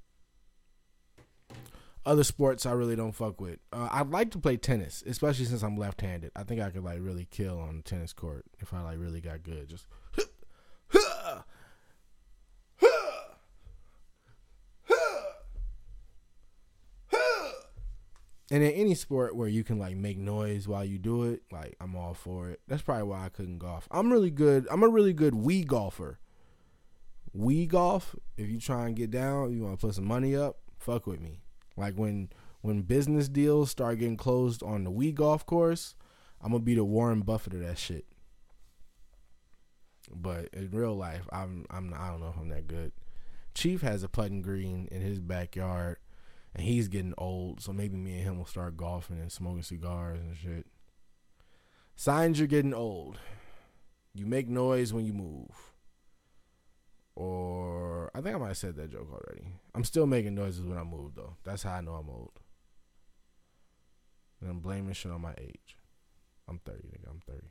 [2.05, 3.57] Other sports I really don't fuck with.
[3.73, 6.33] Uh, I'd like to play tennis, especially since I'm left-handed.
[6.35, 9.21] I think I could like really kill on the tennis court if I like really
[9.21, 9.67] got good.
[9.69, 9.87] Just
[18.51, 21.75] and in any sport where you can like make noise while you do it, like
[21.81, 22.61] I'm all for it.
[22.67, 23.87] That's probably why I couldn't golf.
[23.89, 24.67] I'm really good.
[24.69, 26.19] I'm a really good Wii golfer.
[27.35, 28.15] Wii golf.
[28.37, 30.59] If you try and get down, you want to put some money up.
[30.77, 31.41] Fuck with me.
[31.75, 32.29] Like when
[32.61, 35.95] when business deals start getting closed on the Wii golf course,
[36.41, 38.05] I'm gonna be the Warren Buffett of that shit.
[40.13, 42.91] But in real life, I'm I'm I don't know if I'm that good.
[43.55, 45.97] Chief has a putting green in his backyard,
[46.55, 50.21] and he's getting old, so maybe me and him will start golfing and smoking cigars
[50.21, 50.65] and shit.
[51.97, 53.17] Signs you're getting old.
[54.13, 55.73] You make noise when you move.
[57.13, 59.47] Or I think I might have said that joke already.
[59.73, 61.35] I'm still making noises when I move though.
[61.43, 62.39] That's how I know I'm old.
[64.39, 65.77] And I'm blaming shit on my age.
[66.47, 67.09] I'm 30, nigga.
[67.09, 67.47] I'm 30.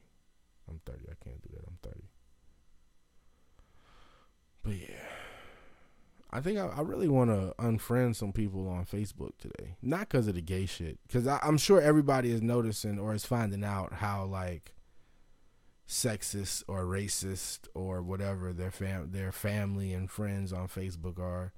[0.68, 0.98] I'm 30.
[1.10, 1.64] I can't do that.
[1.66, 2.00] I'm 30.
[4.62, 5.33] But yeah.
[6.34, 9.76] I think I, I really want to unfriend some people on Facebook today.
[9.80, 13.62] Not because of the gay shit, because I'm sure everybody is noticing or is finding
[13.62, 14.74] out how like
[15.88, 21.52] sexist or racist or whatever their fam their family and friends on Facebook are.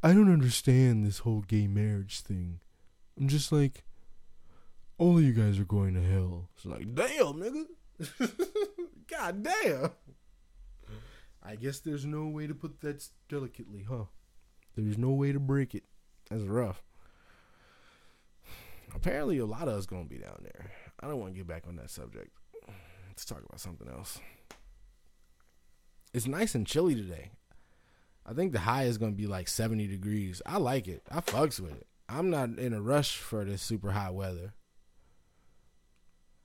[0.00, 2.60] I don't understand this whole gay marriage thing.
[3.18, 3.84] I'm just like,
[4.96, 6.50] all of you guys are going to hell.
[6.54, 8.30] It's like, damn, nigga.
[9.10, 9.90] God damn.
[11.44, 14.04] I guess there's no way to put that delicately, huh?
[14.76, 15.84] There's no way to break it.
[16.30, 16.82] That's rough.
[18.94, 20.70] Apparently, a lot of us gonna be down there.
[21.00, 22.30] I don't want to get back on that subject.
[23.08, 24.20] Let's talk about something else.
[26.12, 27.32] It's nice and chilly today.
[28.24, 30.40] I think the high is gonna be like 70 degrees.
[30.46, 31.02] I like it.
[31.10, 31.86] I fucks with it.
[32.08, 34.54] I'm not in a rush for this super hot weather.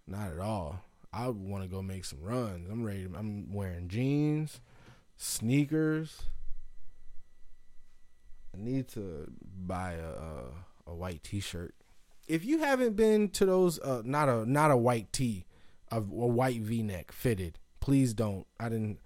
[0.08, 0.82] Not at all.
[1.14, 2.70] I want to go make some runs.
[2.70, 3.08] I'm ready.
[3.16, 4.62] I'm wearing jeans,
[5.20, 6.24] sneakers.
[8.55, 9.32] I need to
[9.67, 11.76] buy a a, a white T-shirt.
[12.28, 15.45] If you haven't been to those, uh, not a not a white tee,
[15.91, 17.59] a, a white V-neck fitted.
[17.80, 18.47] Please don't.
[18.59, 18.99] I didn't.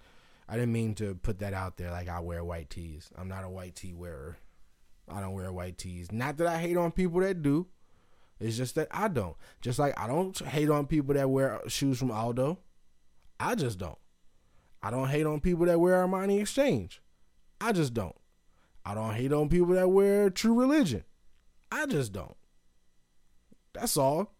[0.48, 1.92] I didn't mean to put that out there.
[1.92, 3.10] Like I wear white tees.
[3.18, 4.38] I'm not a white tee wearer.
[5.10, 6.12] I don't wear white tees.
[6.12, 7.68] Not that I hate on people that do.
[8.40, 9.36] It's just that I don't.
[9.62, 12.60] Just like I don't hate on people that wear shoes from Aldo.
[13.40, 13.98] I just don't.
[14.84, 17.02] I don't hate on people that wear Armani Exchange.
[17.62, 18.16] I just don't.
[18.86, 21.06] I don't hate on people that wear True Religion.
[21.72, 22.36] I just don't.
[23.72, 24.34] That's all.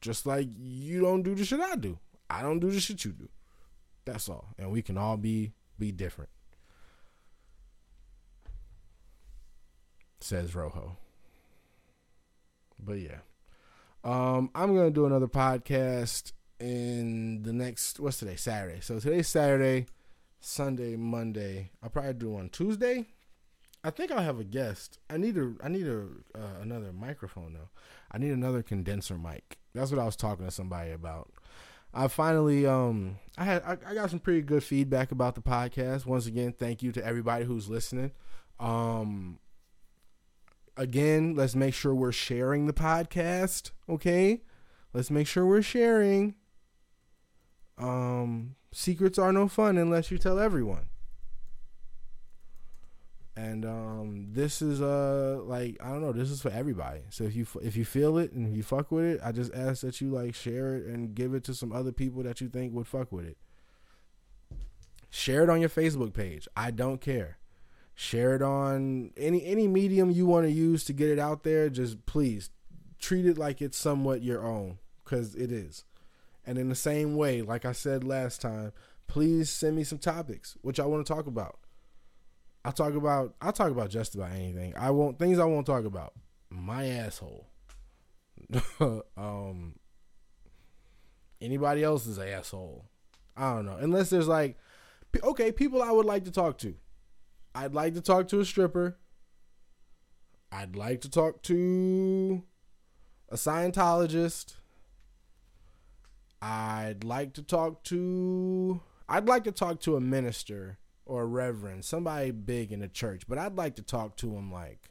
[0.00, 1.98] Just like you don't do the shit I do.
[2.30, 3.28] I don't do the shit you do.
[4.04, 4.54] That's all.
[4.56, 6.30] And we can all be be different.
[10.20, 10.96] Says Rojo.
[12.78, 13.18] But yeah.
[14.04, 18.36] Um, I'm gonna do another podcast in the next what's today?
[18.36, 18.80] Saturday.
[18.80, 19.86] So today's Saturday,
[20.40, 21.70] Sunday, Monday.
[21.82, 23.06] I'll probably do one Tuesday.
[23.84, 24.98] I think I'll have a guest.
[25.08, 27.68] I need a I need a uh, another microphone though.
[28.10, 29.58] I need another condenser mic.
[29.74, 31.30] That's what I was talking to somebody about.
[31.94, 36.04] I finally um I had I, I got some pretty good feedback about the podcast.
[36.04, 38.12] Once again, thank you to everybody who's listening.
[38.58, 39.38] Um
[40.76, 44.42] again, let's make sure we're sharing the podcast, okay?
[44.92, 46.34] Let's make sure we're sharing.
[47.78, 50.88] Um secrets are no fun unless you tell everyone.
[53.36, 57.02] And um this is uh like I don't know, this is for everybody.
[57.10, 59.82] So if you if you feel it and you fuck with it, I just ask
[59.82, 62.72] that you like share it and give it to some other people that you think
[62.72, 63.36] would fuck with it.
[65.10, 66.48] Share it on your Facebook page.
[66.56, 67.38] I don't care
[67.98, 71.70] share it on any any medium you want to use to get it out there
[71.70, 72.50] just please
[72.98, 75.84] treat it like it's somewhat your own because it is
[76.46, 78.72] and in the same way like i said last time
[79.08, 81.58] please send me some topics which i want to talk about.
[82.64, 84.74] I'll talk about i'll talk about just about anything.
[84.76, 86.14] I won't things i won't talk about.
[86.50, 87.48] My asshole.
[89.16, 89.76] Um
[91.40, 92.86] anybody else's asshole.
[93.36, 93.76] I don't know.
[93.76, 94.56] Unless there's like
[95.22, 96.74] okay people i would like to talk to.
[97.54, 98.98] I'd like to talk to a stripper.
[100.52, 102.42] I'd like to talk to
[103.28, 104.54] a Scientologist.
[106.42, 111.84] I'd like to talk to I'd like to talk to a minister or a reverend,
[111.84, 114.90] somebody big in the church, but I'd like to talk to him like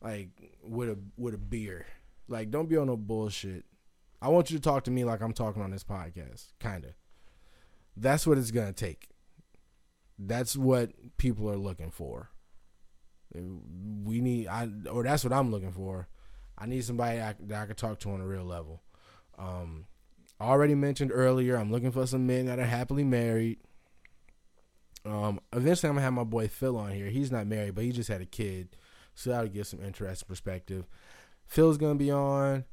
[0.00, 0.30] like
[0.62, 1.86] with a with a beer.
[2.28, 3.64] Like don't be on no bullshit.
[4.20, 6.92] I want you to talk to me like I'm talking on this podcast, kind of.
[7.96, 9.08] That's what it's going to take.
[10.18, 12.30] That's what people are looking for.
[13.34, 16.08] We need, I or that's what I'm looking for.
[16.56, 18.82] I need somebody I, that I can talk to on a real level.
[19.38, 19.86] Um,
[20.44, 23.58] already mentioned earlier, I'm looking for some men that are happily married.
[25.04, 27.06] Um, eventually, I'm gonna have my boy Phil on here.
[27.06, 28.76] He's not married, but he just had a kid,
[29.14, 30.86] so that'll give some interesting perspective.
[31.46, 32.64] Phil's gonna be on.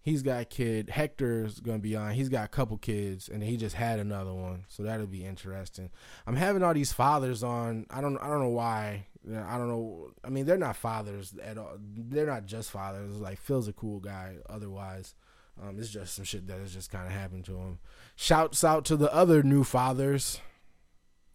[0.00, 0.90] He's got a kid.
[0.90, 2.12] Hector's gonna be on.
[2.12, 5.90] He's got a couple kids, and he just had another one, so that'll be interesting.
[6.26, 7.86] I'm having all these fathers on.
[7.90, 8.18] I don't.
[8.18, 9.06] I don't know why.
[9.24, 10.10] I don't know.
[10.24, 11.76] I mean, they're not fathers at all.
[11.78, 13.20] They're not just fathers.
[13.20, 14.38] Like Phil's a cool guy.
[14.50, 15.14] Otherwise,
[15.60, 17.78] um, it's just some shit that has just kind of happened to him.
[18.16, 20.40] Shouts out to the other new fathers.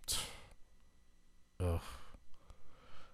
[1.59, 1.81] Ugh.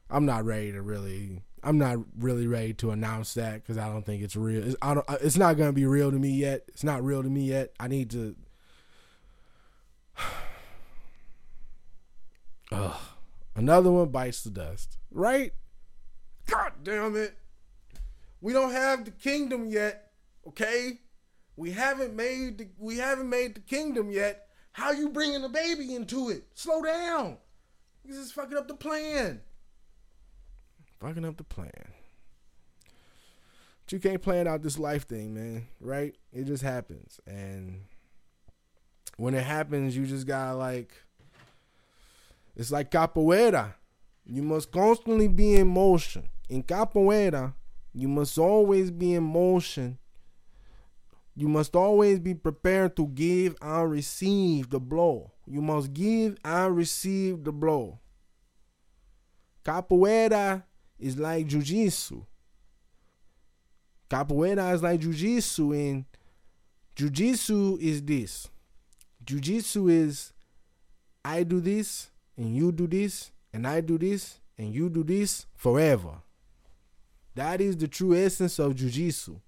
[0.09, 4.05] I'm not ready to really I'm not really ready to announce that because I don't
[4.05, 4.63] think it's real.
[4.67, 6.63] It's, I don't, it's not gonna be real to me yet.
[6.67, 7.71] It's not real to me yet.
[7.79, 8.35] I need to.
[12.71, 12.99] Ugh.
[13.55, 15.53] Another one bites the dust, right?
[16.47, 17.37] God damn it.
[18.41, 20.11] We don't have the kingdom yet,
[20.47, 20.99] okay?
[21.55, 24.47] We haven't made the, we haven't made the kingdom yet.
[24.71, 26.45] How you bringing the baby into it?
[26.53, 27.37] Slow down.
[28.03, 29.41] This is fucking up the plan.
[30.99, 31.71] Fucking up the plan.
[33.85, 35.67] But you can't plan out this life thing, man.
[35.79, 36.15] Right?
[36.31, 37.19] It just happens.
[37.27, 37.81] And
[39.17, 40.93] when it happens, you just gotta like
[42.55, 43.73] it's like capoeira.
[44.25, 46.29] You must constantly be in motion.
[46.49, 47.53] In capoeira,
[47.93, 49.97] you must always be in motion.
[51.35, 55.31] You must always be prepared to give and receive the blow.
[55.47, 57.99] You must give and receive the blow.
[59.65, 60.63] Capoeira
[60.99, 62.23] is like jiu-jitsu.
[64.09, 66.05] Capoeira is like jiu-jitsu and
[66.95, 68.49] jiu-jitsu is this.
[69.25, 70.33] Jiu-jitsu is
[71.25, 75.47] I do this and you do this and I do this and you do this
[75.55, 76.21] forever.
[77.35, 79.39] That is the true essence of jiu-jitsu.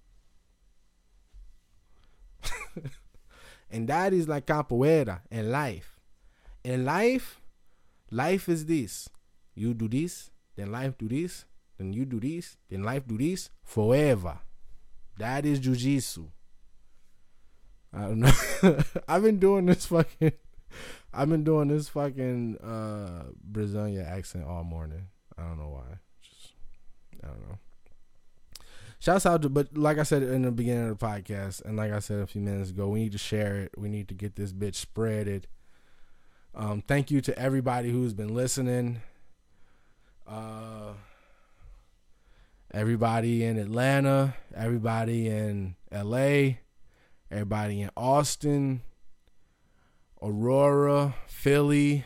[3.72, 6.00] and that is like capoeira in life.
[6.64, 7.42] In life,
[8.12, 9.10] life is this.
[9.54, 11.46] You do this, then life do this,
[11.78, 14.40] then you do this, then life do this forever.
[15.18, 16.28] That is jiu-jitsu.
[17.94, 18.32] I don't know.
[19.08, 20.34] I've been doing this fucking
[21.14, 25.08] I've been doing this fucking uh Brazilian accent all morning.
[25.38, 26.00] I don't know why.
[26.22, 26.54] Just
[27.24, 27.58] I don't know.
[29.00, 31.92] Shouts out to, but like I said in the beginning of the podcast, and like
[31.92, 33.72] I said a few minutes ago, we need to share it.
[33.78, 35.44] We need to get this bitch spreaded.
[36.56, 39.02] Um, thank you to everybody who's been listening.
[40.26, 40.94] Uh,
[42.74, 46.56] everybody in Atlanta, everybody in LA,
[47.30, 48.82] everybody in Austin,
[50.22, 52.06] Aurora, Philly,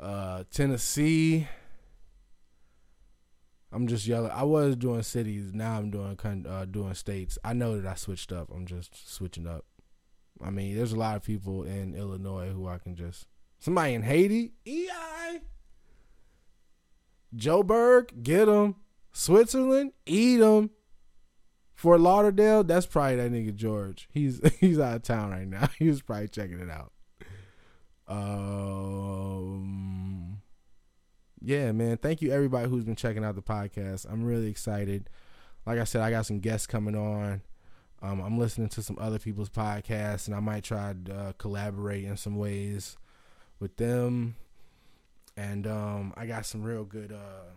[0.00, 1.48] uh, Tennessee.
[3.70, 4.30] I'm just yelling.
[4.30, 5.52] I was doing cities.
[5.52, 7.38] Now I'm doing uh, doing states.
[7.44, 8.50] I know that I switched up.
[8.54, 9.66] I'm just switching up.
[10.42, 13.26] I mean, there's a lot of people in Illinois who I can just.
[13.58, 15.40] Somebody in Haiti, EI.
[17.36, 18.76] Joburg, get them.
[19.12, 20.70] Switzerland, eat them.
[21.74, 24.08] Fort Lauderdale, that's probably that nigga George.
[24.12, 25.68] He's he's out of town right now.
[25.78, 26.92] He was probably checking it out.
[28.08, 28.97] Um,
[31.48, 31.96] yeah, man.
[31.96, 34.04] Thank you everybody who's been checking out the podcast.
[34.06, 35.08] I'm really excited.
[35.64, 37.40] Like I said, I got some guests coming on.
[38.02, 42.04] Um, I'm listening to some other people's podcasts, and I might try to uh, collaborate
[42.04, 42.98] in some ways
[43.60, 44.36] with them.
[45.38, 47.48] And um, I got some real good, uh,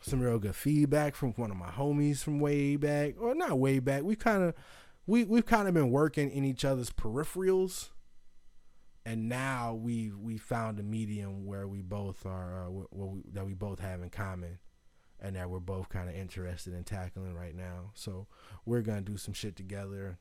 [0.00, 3.78] some real good feedback from one of my homies from way back, or not way
[3.78, 4.04] back.
[4.04, 4.54] We kind of,
[5.06, 7.90] we we've kind of been working in each other's peripherals,
[9.06, 13.54] and now we we found a medium where we both are, uh, we, that we
[13.54, 14.58] both have in common
[15.20, 17.90] and that we're both kind of interested in tackling right now.
[17.94, 18.26] So
[18.64, 20.18] we're gonna do some shit together.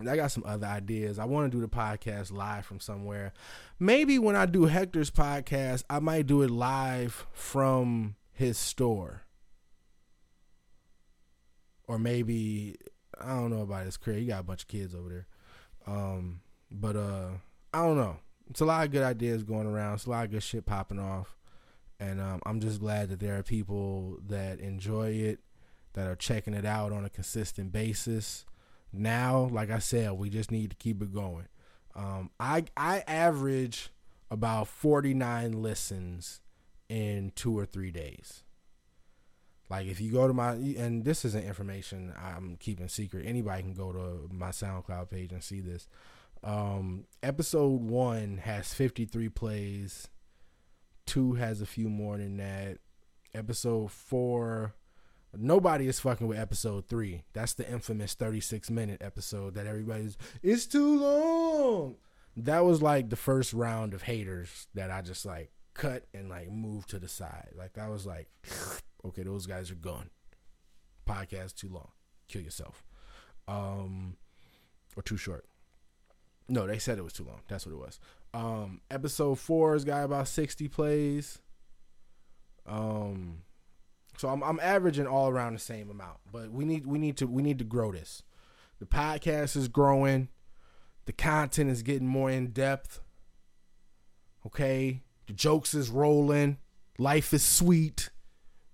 [0.00, 1.20] And I got some other ideas.
[1.20, 3.32] I want to do the podcast live from somewhere.
[3.78, 9.22] Maybe when I do Hector's podcast, I might do it live from his store.
[11.86, 12.74] Or maybe
[13.20, 14.18] I don't know about his career.
[14.18, 15.26] He got a bunch of kids over there.
[15.86, 16.40] Um,
[16.72, 17.28] but uh
[17.74, 18.16] I don't know.
[18.48, 19.94] It's a lot of good ideas going around.
[19.94, 21.36] It's a lot of good shit popping off
[22.00, 25.40] and um, I'm just glad that there are people that enjoy it,
[25.94, 28.44] that are checking it out on a consistent basis.
[28.92, 31.48] Now, like I said, we just need to keep it going.
[31.94, 33.90] Um, I I average
[34.30, 36.40] about 49 listens
[36.88, 38.42] in two or three days.
[39.70, 43.26] Like if you go to my and this isn't information I'm keeping secret.
[43.26, 45.88] Anybody can go to my SoundCloud page and see this.
[46.44, 50.08] Um, episode one has 53 plays
[51.06, 52.78] Two has a few more than that.
[53.34, 54.74] Episode four,
[55.36, 57.24] nobody is fucking with episode three.
[57.32, 61.96] That's the infamous 36 minute episode that everybody's, it's too long.
[62.36, 66.50] That was like the first round of haters that I just like cut and like
[66.50, 67.50] moved to the side.
[67.56, 68.28] Like that was like,
[69.04, 70.10] okay, those guys are gone.
[71.06, 71.90] Podcast too long.
[72.28, 72.82] Kill yourself.
[73.46, 74.16] Um,
[74.96, 75.44] or too short.
[76.48, 77.40] No, they said it was too long.
[77.48, 77.98] That's what it was.
[78.34, 81.40] Um, episode four has got about sixty plays.
[82.66, 83.42] Um,
[84.16, 87.26] so I'm I'm averaging all around the same amount, but we need we need to
[87.26, 88.22] we need to grow this.
[88.78, 90.28] The podcast is growing.
[91.06, 93.00] The content is getting more in depth.
[94.46, 96.58] Okay, the jokes is rolling.
[96.98, 98.10] Life is sweet.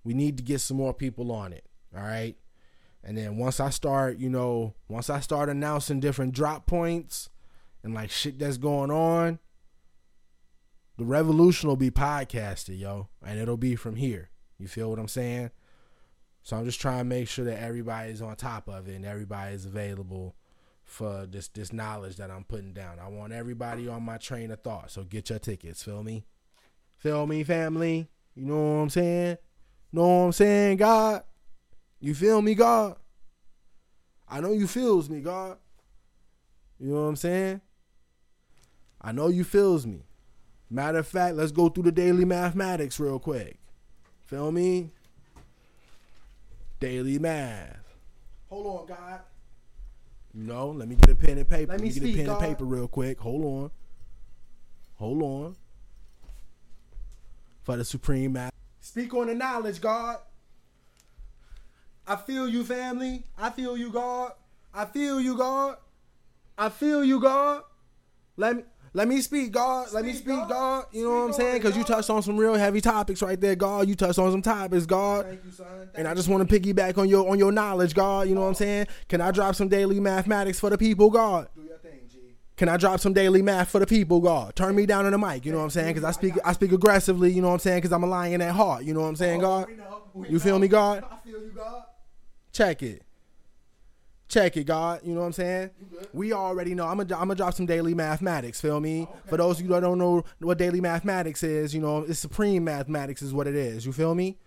[0.03, 1.65] We need to get some more people on it.
[1.95, 2.35] All right.
[3.03, 7.29] And then once I start, you know, once I start announcing different drop points,
[7.83, 9.39] and like shit that's going on,
[10.97, 14.29] the revolution will be podcasted, yo, and it'll be from here.
[14.59, 15.51] You feel what I'm saying?
[16.43, 19.55] So I'm just trying to make sure that everybody's on top of it and everybody
[19.55, 20.35] is available
[20.83, 22.99] for this this knowledge that I'm putting down.
[22.99, 24.91] I want everybody on my train of thought.
[24.91, 26.25] So get your tickets, feel me?
[26.97, 28.09] Feel me, family?
[28.35, 29.37] You know what I'm saying?
[29.91, 31.23] Know what I'm saying, God?
[31.99, 32.95] You feel me, God?
[34.27, 35.57] I know you feels me, God.
[36.79, 37.61] You know what I'm saying?
[39.01, 40.03] I know you feels me.
[40.69, 43.57] Matter of fact, let's go through the daily mathematics real quick.
[44.25, 44.91] Feel me?
[46.79, 47.77] Daily math.
[48.49, 49.19] Hold on, God.
[50.33, 51.73] You know, let me get a pen and paper.
[51.73, 52.41] Let me let me get speak, a pen God.
[52.41, 53.19] and paper real quick.
[53.19, 53.71] Hold on.
[54.95, 55.55] Hold on.
[57.63, 58.53] For the supreme math.
[58.79, 60.17] Speak on the knowledge, God.
[62.07, 63.23] I feel you, family.
[63.37, 64.31] I feel you, God.
[64.73, 65.77] I feel you, God.
[66.57, 67.63] I feel you, God.
[68.37, 68.63] Let me
[68.93, 69.93] let me speak, God.
[69.93, 70.49] Let me Speak, speak, God.
[70.49, 70.85] God.
[70.91, 71.61] You know what I'm saying?
[71.61, 73.87] Because you touched on some real heavy topics right there, God.
[73.87, 75.25] You touched on some topics, God.
[75.25, 75.65] Thank you, son.
[75.79, 78.27] Thank And I just want to piggyback on your on your knowledge, God.
[78.27, 78.87] You know what I'm saying?
[79.07, 81.47] Can I drop some daily mathematics for the people, God?
[81.55, 82.17] do your thing, G.
[82.57, 84.57] Can I drop some daily math for the people, God?
[84.57, 85.93] Turn me down on the mic, you know what I'm saying?
[85.93, 87.77] Because I speak I speak aggressively, you know what I'm saying?
[87.77, 89.67] Because I'm a lion at heart, you know what I'm saying, oh, God?
[89.89, 90.01] Oh.
[90.13, 91.05] We You feel me, God?
[91.09, 91.83] I feel you, God.
[92.51, 93.03] Check it.
[94.31, 95.01] Check it, God.
[95.03, 95.71] You know what I'm saying?
[96.13, 96.87] We already know.
[96.87, 98.61] I'm gonna I'm gonna drop some daily mathematics.
[98.61, 99.05] Feel me?
[99.27, 102.63] For those of you that don't know what daily mathematics is, you know, it's supreme
[102.63, 103.85] mathematics is what it is.
[103.85, 104.37] You feel me?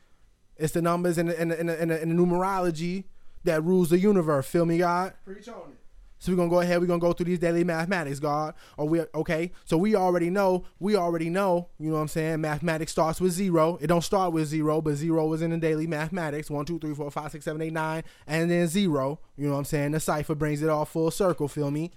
[0.57, 3.05] It's the numbers and and the, and the, and the, and the numerology
[3.45, 4.47] that rules the universe.
[4.47, 5.13] Feel me, God?
[5.23, 5.79] Preach on it.
[6.25, 6.81] So we're gonna go ahead.
[6.81, 8.55] We're gonna go through these daily mathematics, God.
[8.79, 9.53] Or we okay?
[9.67, 10.65] So we already know.
[10.79, 11.69] We already know.
[11.79, 12.41] You know what I'm saying?
[12.41, 13.77] Mathematics starts with zero.
[13.83, 16.49] It don't start with zero, but zero is in the daily mathematics.
[16.51, 19.21] One, two, three, four, five, six, seven, eight, nine, and then zero.
[19.37, 19.91] You know what I'm saying?
[19.91, 21.47] The cipher brings it all full circle.
[21.47, 21.91] Feel me?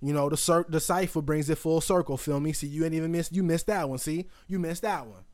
[0.00, 2.16] You know the cir- the cipher brings it full circle.
[2.16, 2.54] Feel me?
[2.54, 3.34] See, you ain't even missed.
[3.34, 3.98] You missed that one.
[3.98, 5.24] See, you missed that one.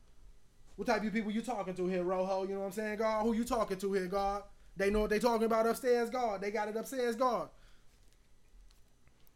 [0.75, 2.43] What type of people you talking to here, Rojo?
[2.43, 3.23] You know what I'm saying, God?
[3.23, 4.43] Who you talking to here, God?
[4.75, 6.41] They know what they talking about upstairs, God.
[6.41, 7.47] They got it upstairs, God.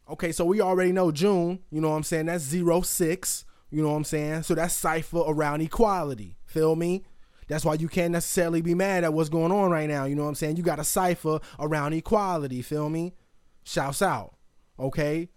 [0.10, 2.28] Okay, so we already know June, you know what I'm saying?
[2.28, 4.44] That's zero six, you know what I'm saying?
[4.44, 6.38] So that's cipher around equality.
[6.46, 7.04] Feel me?
[7.48, 10.06] That's why you can't necessarily be mad at what's going on right now.
[10.06, 10.58] You know what I'm saying?
[10.58, 12.62] You got a cipher around equality.
[12.62, 13.16] Feel me?
[13.64, 14.36] Shouts out.
[14.80, 15.30] Okay?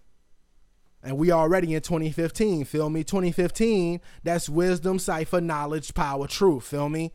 [1.03, 2.65] And we already in 2015.
[2.65, 3.03] Feel me?
[3.03, 6.65] 2015, that's wisdom, cipher, knowledge, power, truth.
[6.65, 7.13] Feel me?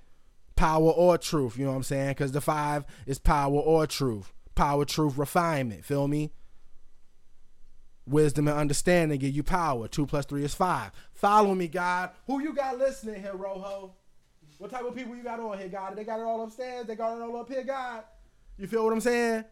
[0.57, 1.59] Power or truth.
[1.59, 2.09] You know what I'm saying?
[2.09, 4.33] Because the five is power or truth.
[4.55, 5.85] Power, truth, refinement.
[5.85, 6.33] Feel me?
[8.07, 9.89] Wisdom and understanding give you power.
[9.89, 10.93] Two plus three is five.
[11.13, 12.11] Follow me, God.
[12.27, 13.95] Who you got listening here, Rojo?
[14.59, 15.97] What type of people you got on here, God?
[15.97, 16.87] They got it all upstairs.
[16.87, 18.05] They got it all up here, God.
[18.59, 19.45] You feel what I'm saying?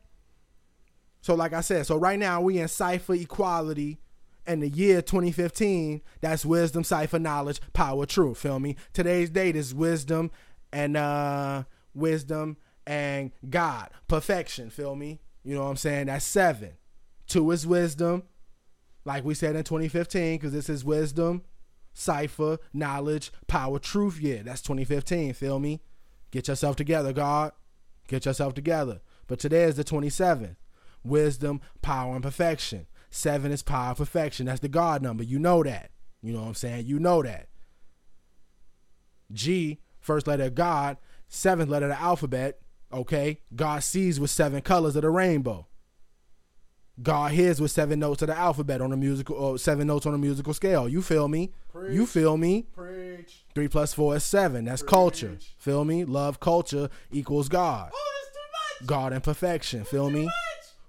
[1.21, 3.99] So, like I said, so right now we in cipher equality,
[4.47, 6.03] and the year 2015.
[6.21, 8.39] That's wisdom, cipher, knowledge, power, truth.
[8.39, 8.77] Feel me?
[8.93, 10.31] Today's date is wisdom
[10.73, 14.71] and uh wisdom and God, perfection.
[14.71, 15.21] Feel me?
[15.43, 16.07] You know what I'm saying?
[16.07, 16.73] That's seven.
[17.27, 18.25] Two is wisdom,
[19.05, 21.43] like we said in 2015, because this is wisdom,
[21.93, 24.19] cipher, knowledge, power, truth.
[24.21, 25.35] Yeah, that's 2015.
[25.35, 25.81] Feel me?
[26.31, 27.53] Get yourself together, God.
[28.09, 29.01] Get yourself together.
[29.27, 30.57] But today is the 27th.
[31.05, 32.87] Wisdom, power, and perfection.
[33.11, 34.47] Seven is power, perfection.
[34.47, 35.23] That's the God number.
[35.23, 35.91] You know that.
[36.23, 36.87] You know what I'm saying?
[36.87, 37.49] You know that.
[39.33, 40.97] G, first letter of God,
[41.29, 42.61] seventh letter of the alphabet.
[42.93, 43.41] Okay.
[43.55, 45.67] God sees with seven colors of the rainbow.
[47.03, 50.15] God hears with seven notes of the alphabet on the musical, or seven notes on
[50.15, 50.89] a musical scale.
[50.89, 51.51] You feel me?
[51.91, 52.67] You feel me?
[52.73, 53.45] Preach.
[53.55, 54.65] Three plus four is seven.
[54.65, 55.31] That's culture.
[55.31, 55.55] Preach.
[55.59, 56.05] Feel me?
[56.05, 57.91] Love culture equals God.
[57.93, 58.89] Oh, that's too much.
[58.89, 59.85] God and perfection.
[59.85, 60.27] Feel me?
[60.27, 60.35] Much.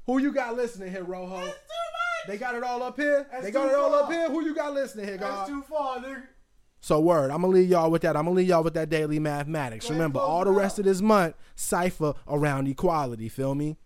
[0.06, 1.38] Who you got listening here, Rojo?
[1.38, 2.28] That's too much.
[2.28, 3.26] They got it all up here.
[3.32, 4.04] That's they got it all far.
[4.04, 4.30] up here.
[4.30, 5.48] Who you got listening here, That's God?
[5.48, 6.24] too far, nigga.
[6.82, 8.16] So word, I'm gonna leave y'all with that.
[8.16, 9.88] I'm gonna leave y'all with that daily mathematics.
[9.88, 13.28] Go Remember, all the rest of this month, cipher around equality.
[13.28, 13.78] Feel me?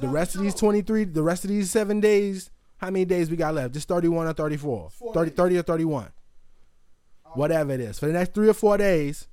[0.00, 3.36] The rest of these 23, the rest of these seven days, how many days we
[3.36, 3.74] got left?
[3.74, 4.90] Just 31 or 34?
[5.14, 6.08] 30, 30 or 31.
[7.34, 7.98] Whatever it is.
[7.98, 9.28] For the next three or four days,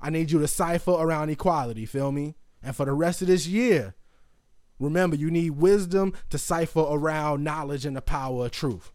[0.00, 1.86] I need you to cipher around equality.
[1.86, 2.34] Feel me?
[2.62, 3.94] And for the rest of this year,
[4.80, 8.92] remember, you need wisdom to cipher around knowledge and the power of truth.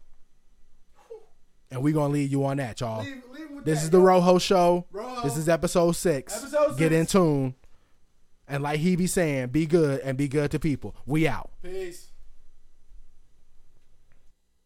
[1.70, 3.02] And we're going to lead you on that, y'all.
[3.02, 3.98] Leave, leave This that, is the.
[3.98, 4.86] Rojo Show.
[4.92, 5.22] Rojo.
[5.22, 6.36] This is episode six.
[6.36, 6.94] Episode Get six.
[6.94, 7.54] in tune.
[8.52, 10.94] And like he be saying, be good and be good to people.
[11.06, 11.50] We out.
[11.62, 12.11] Peace.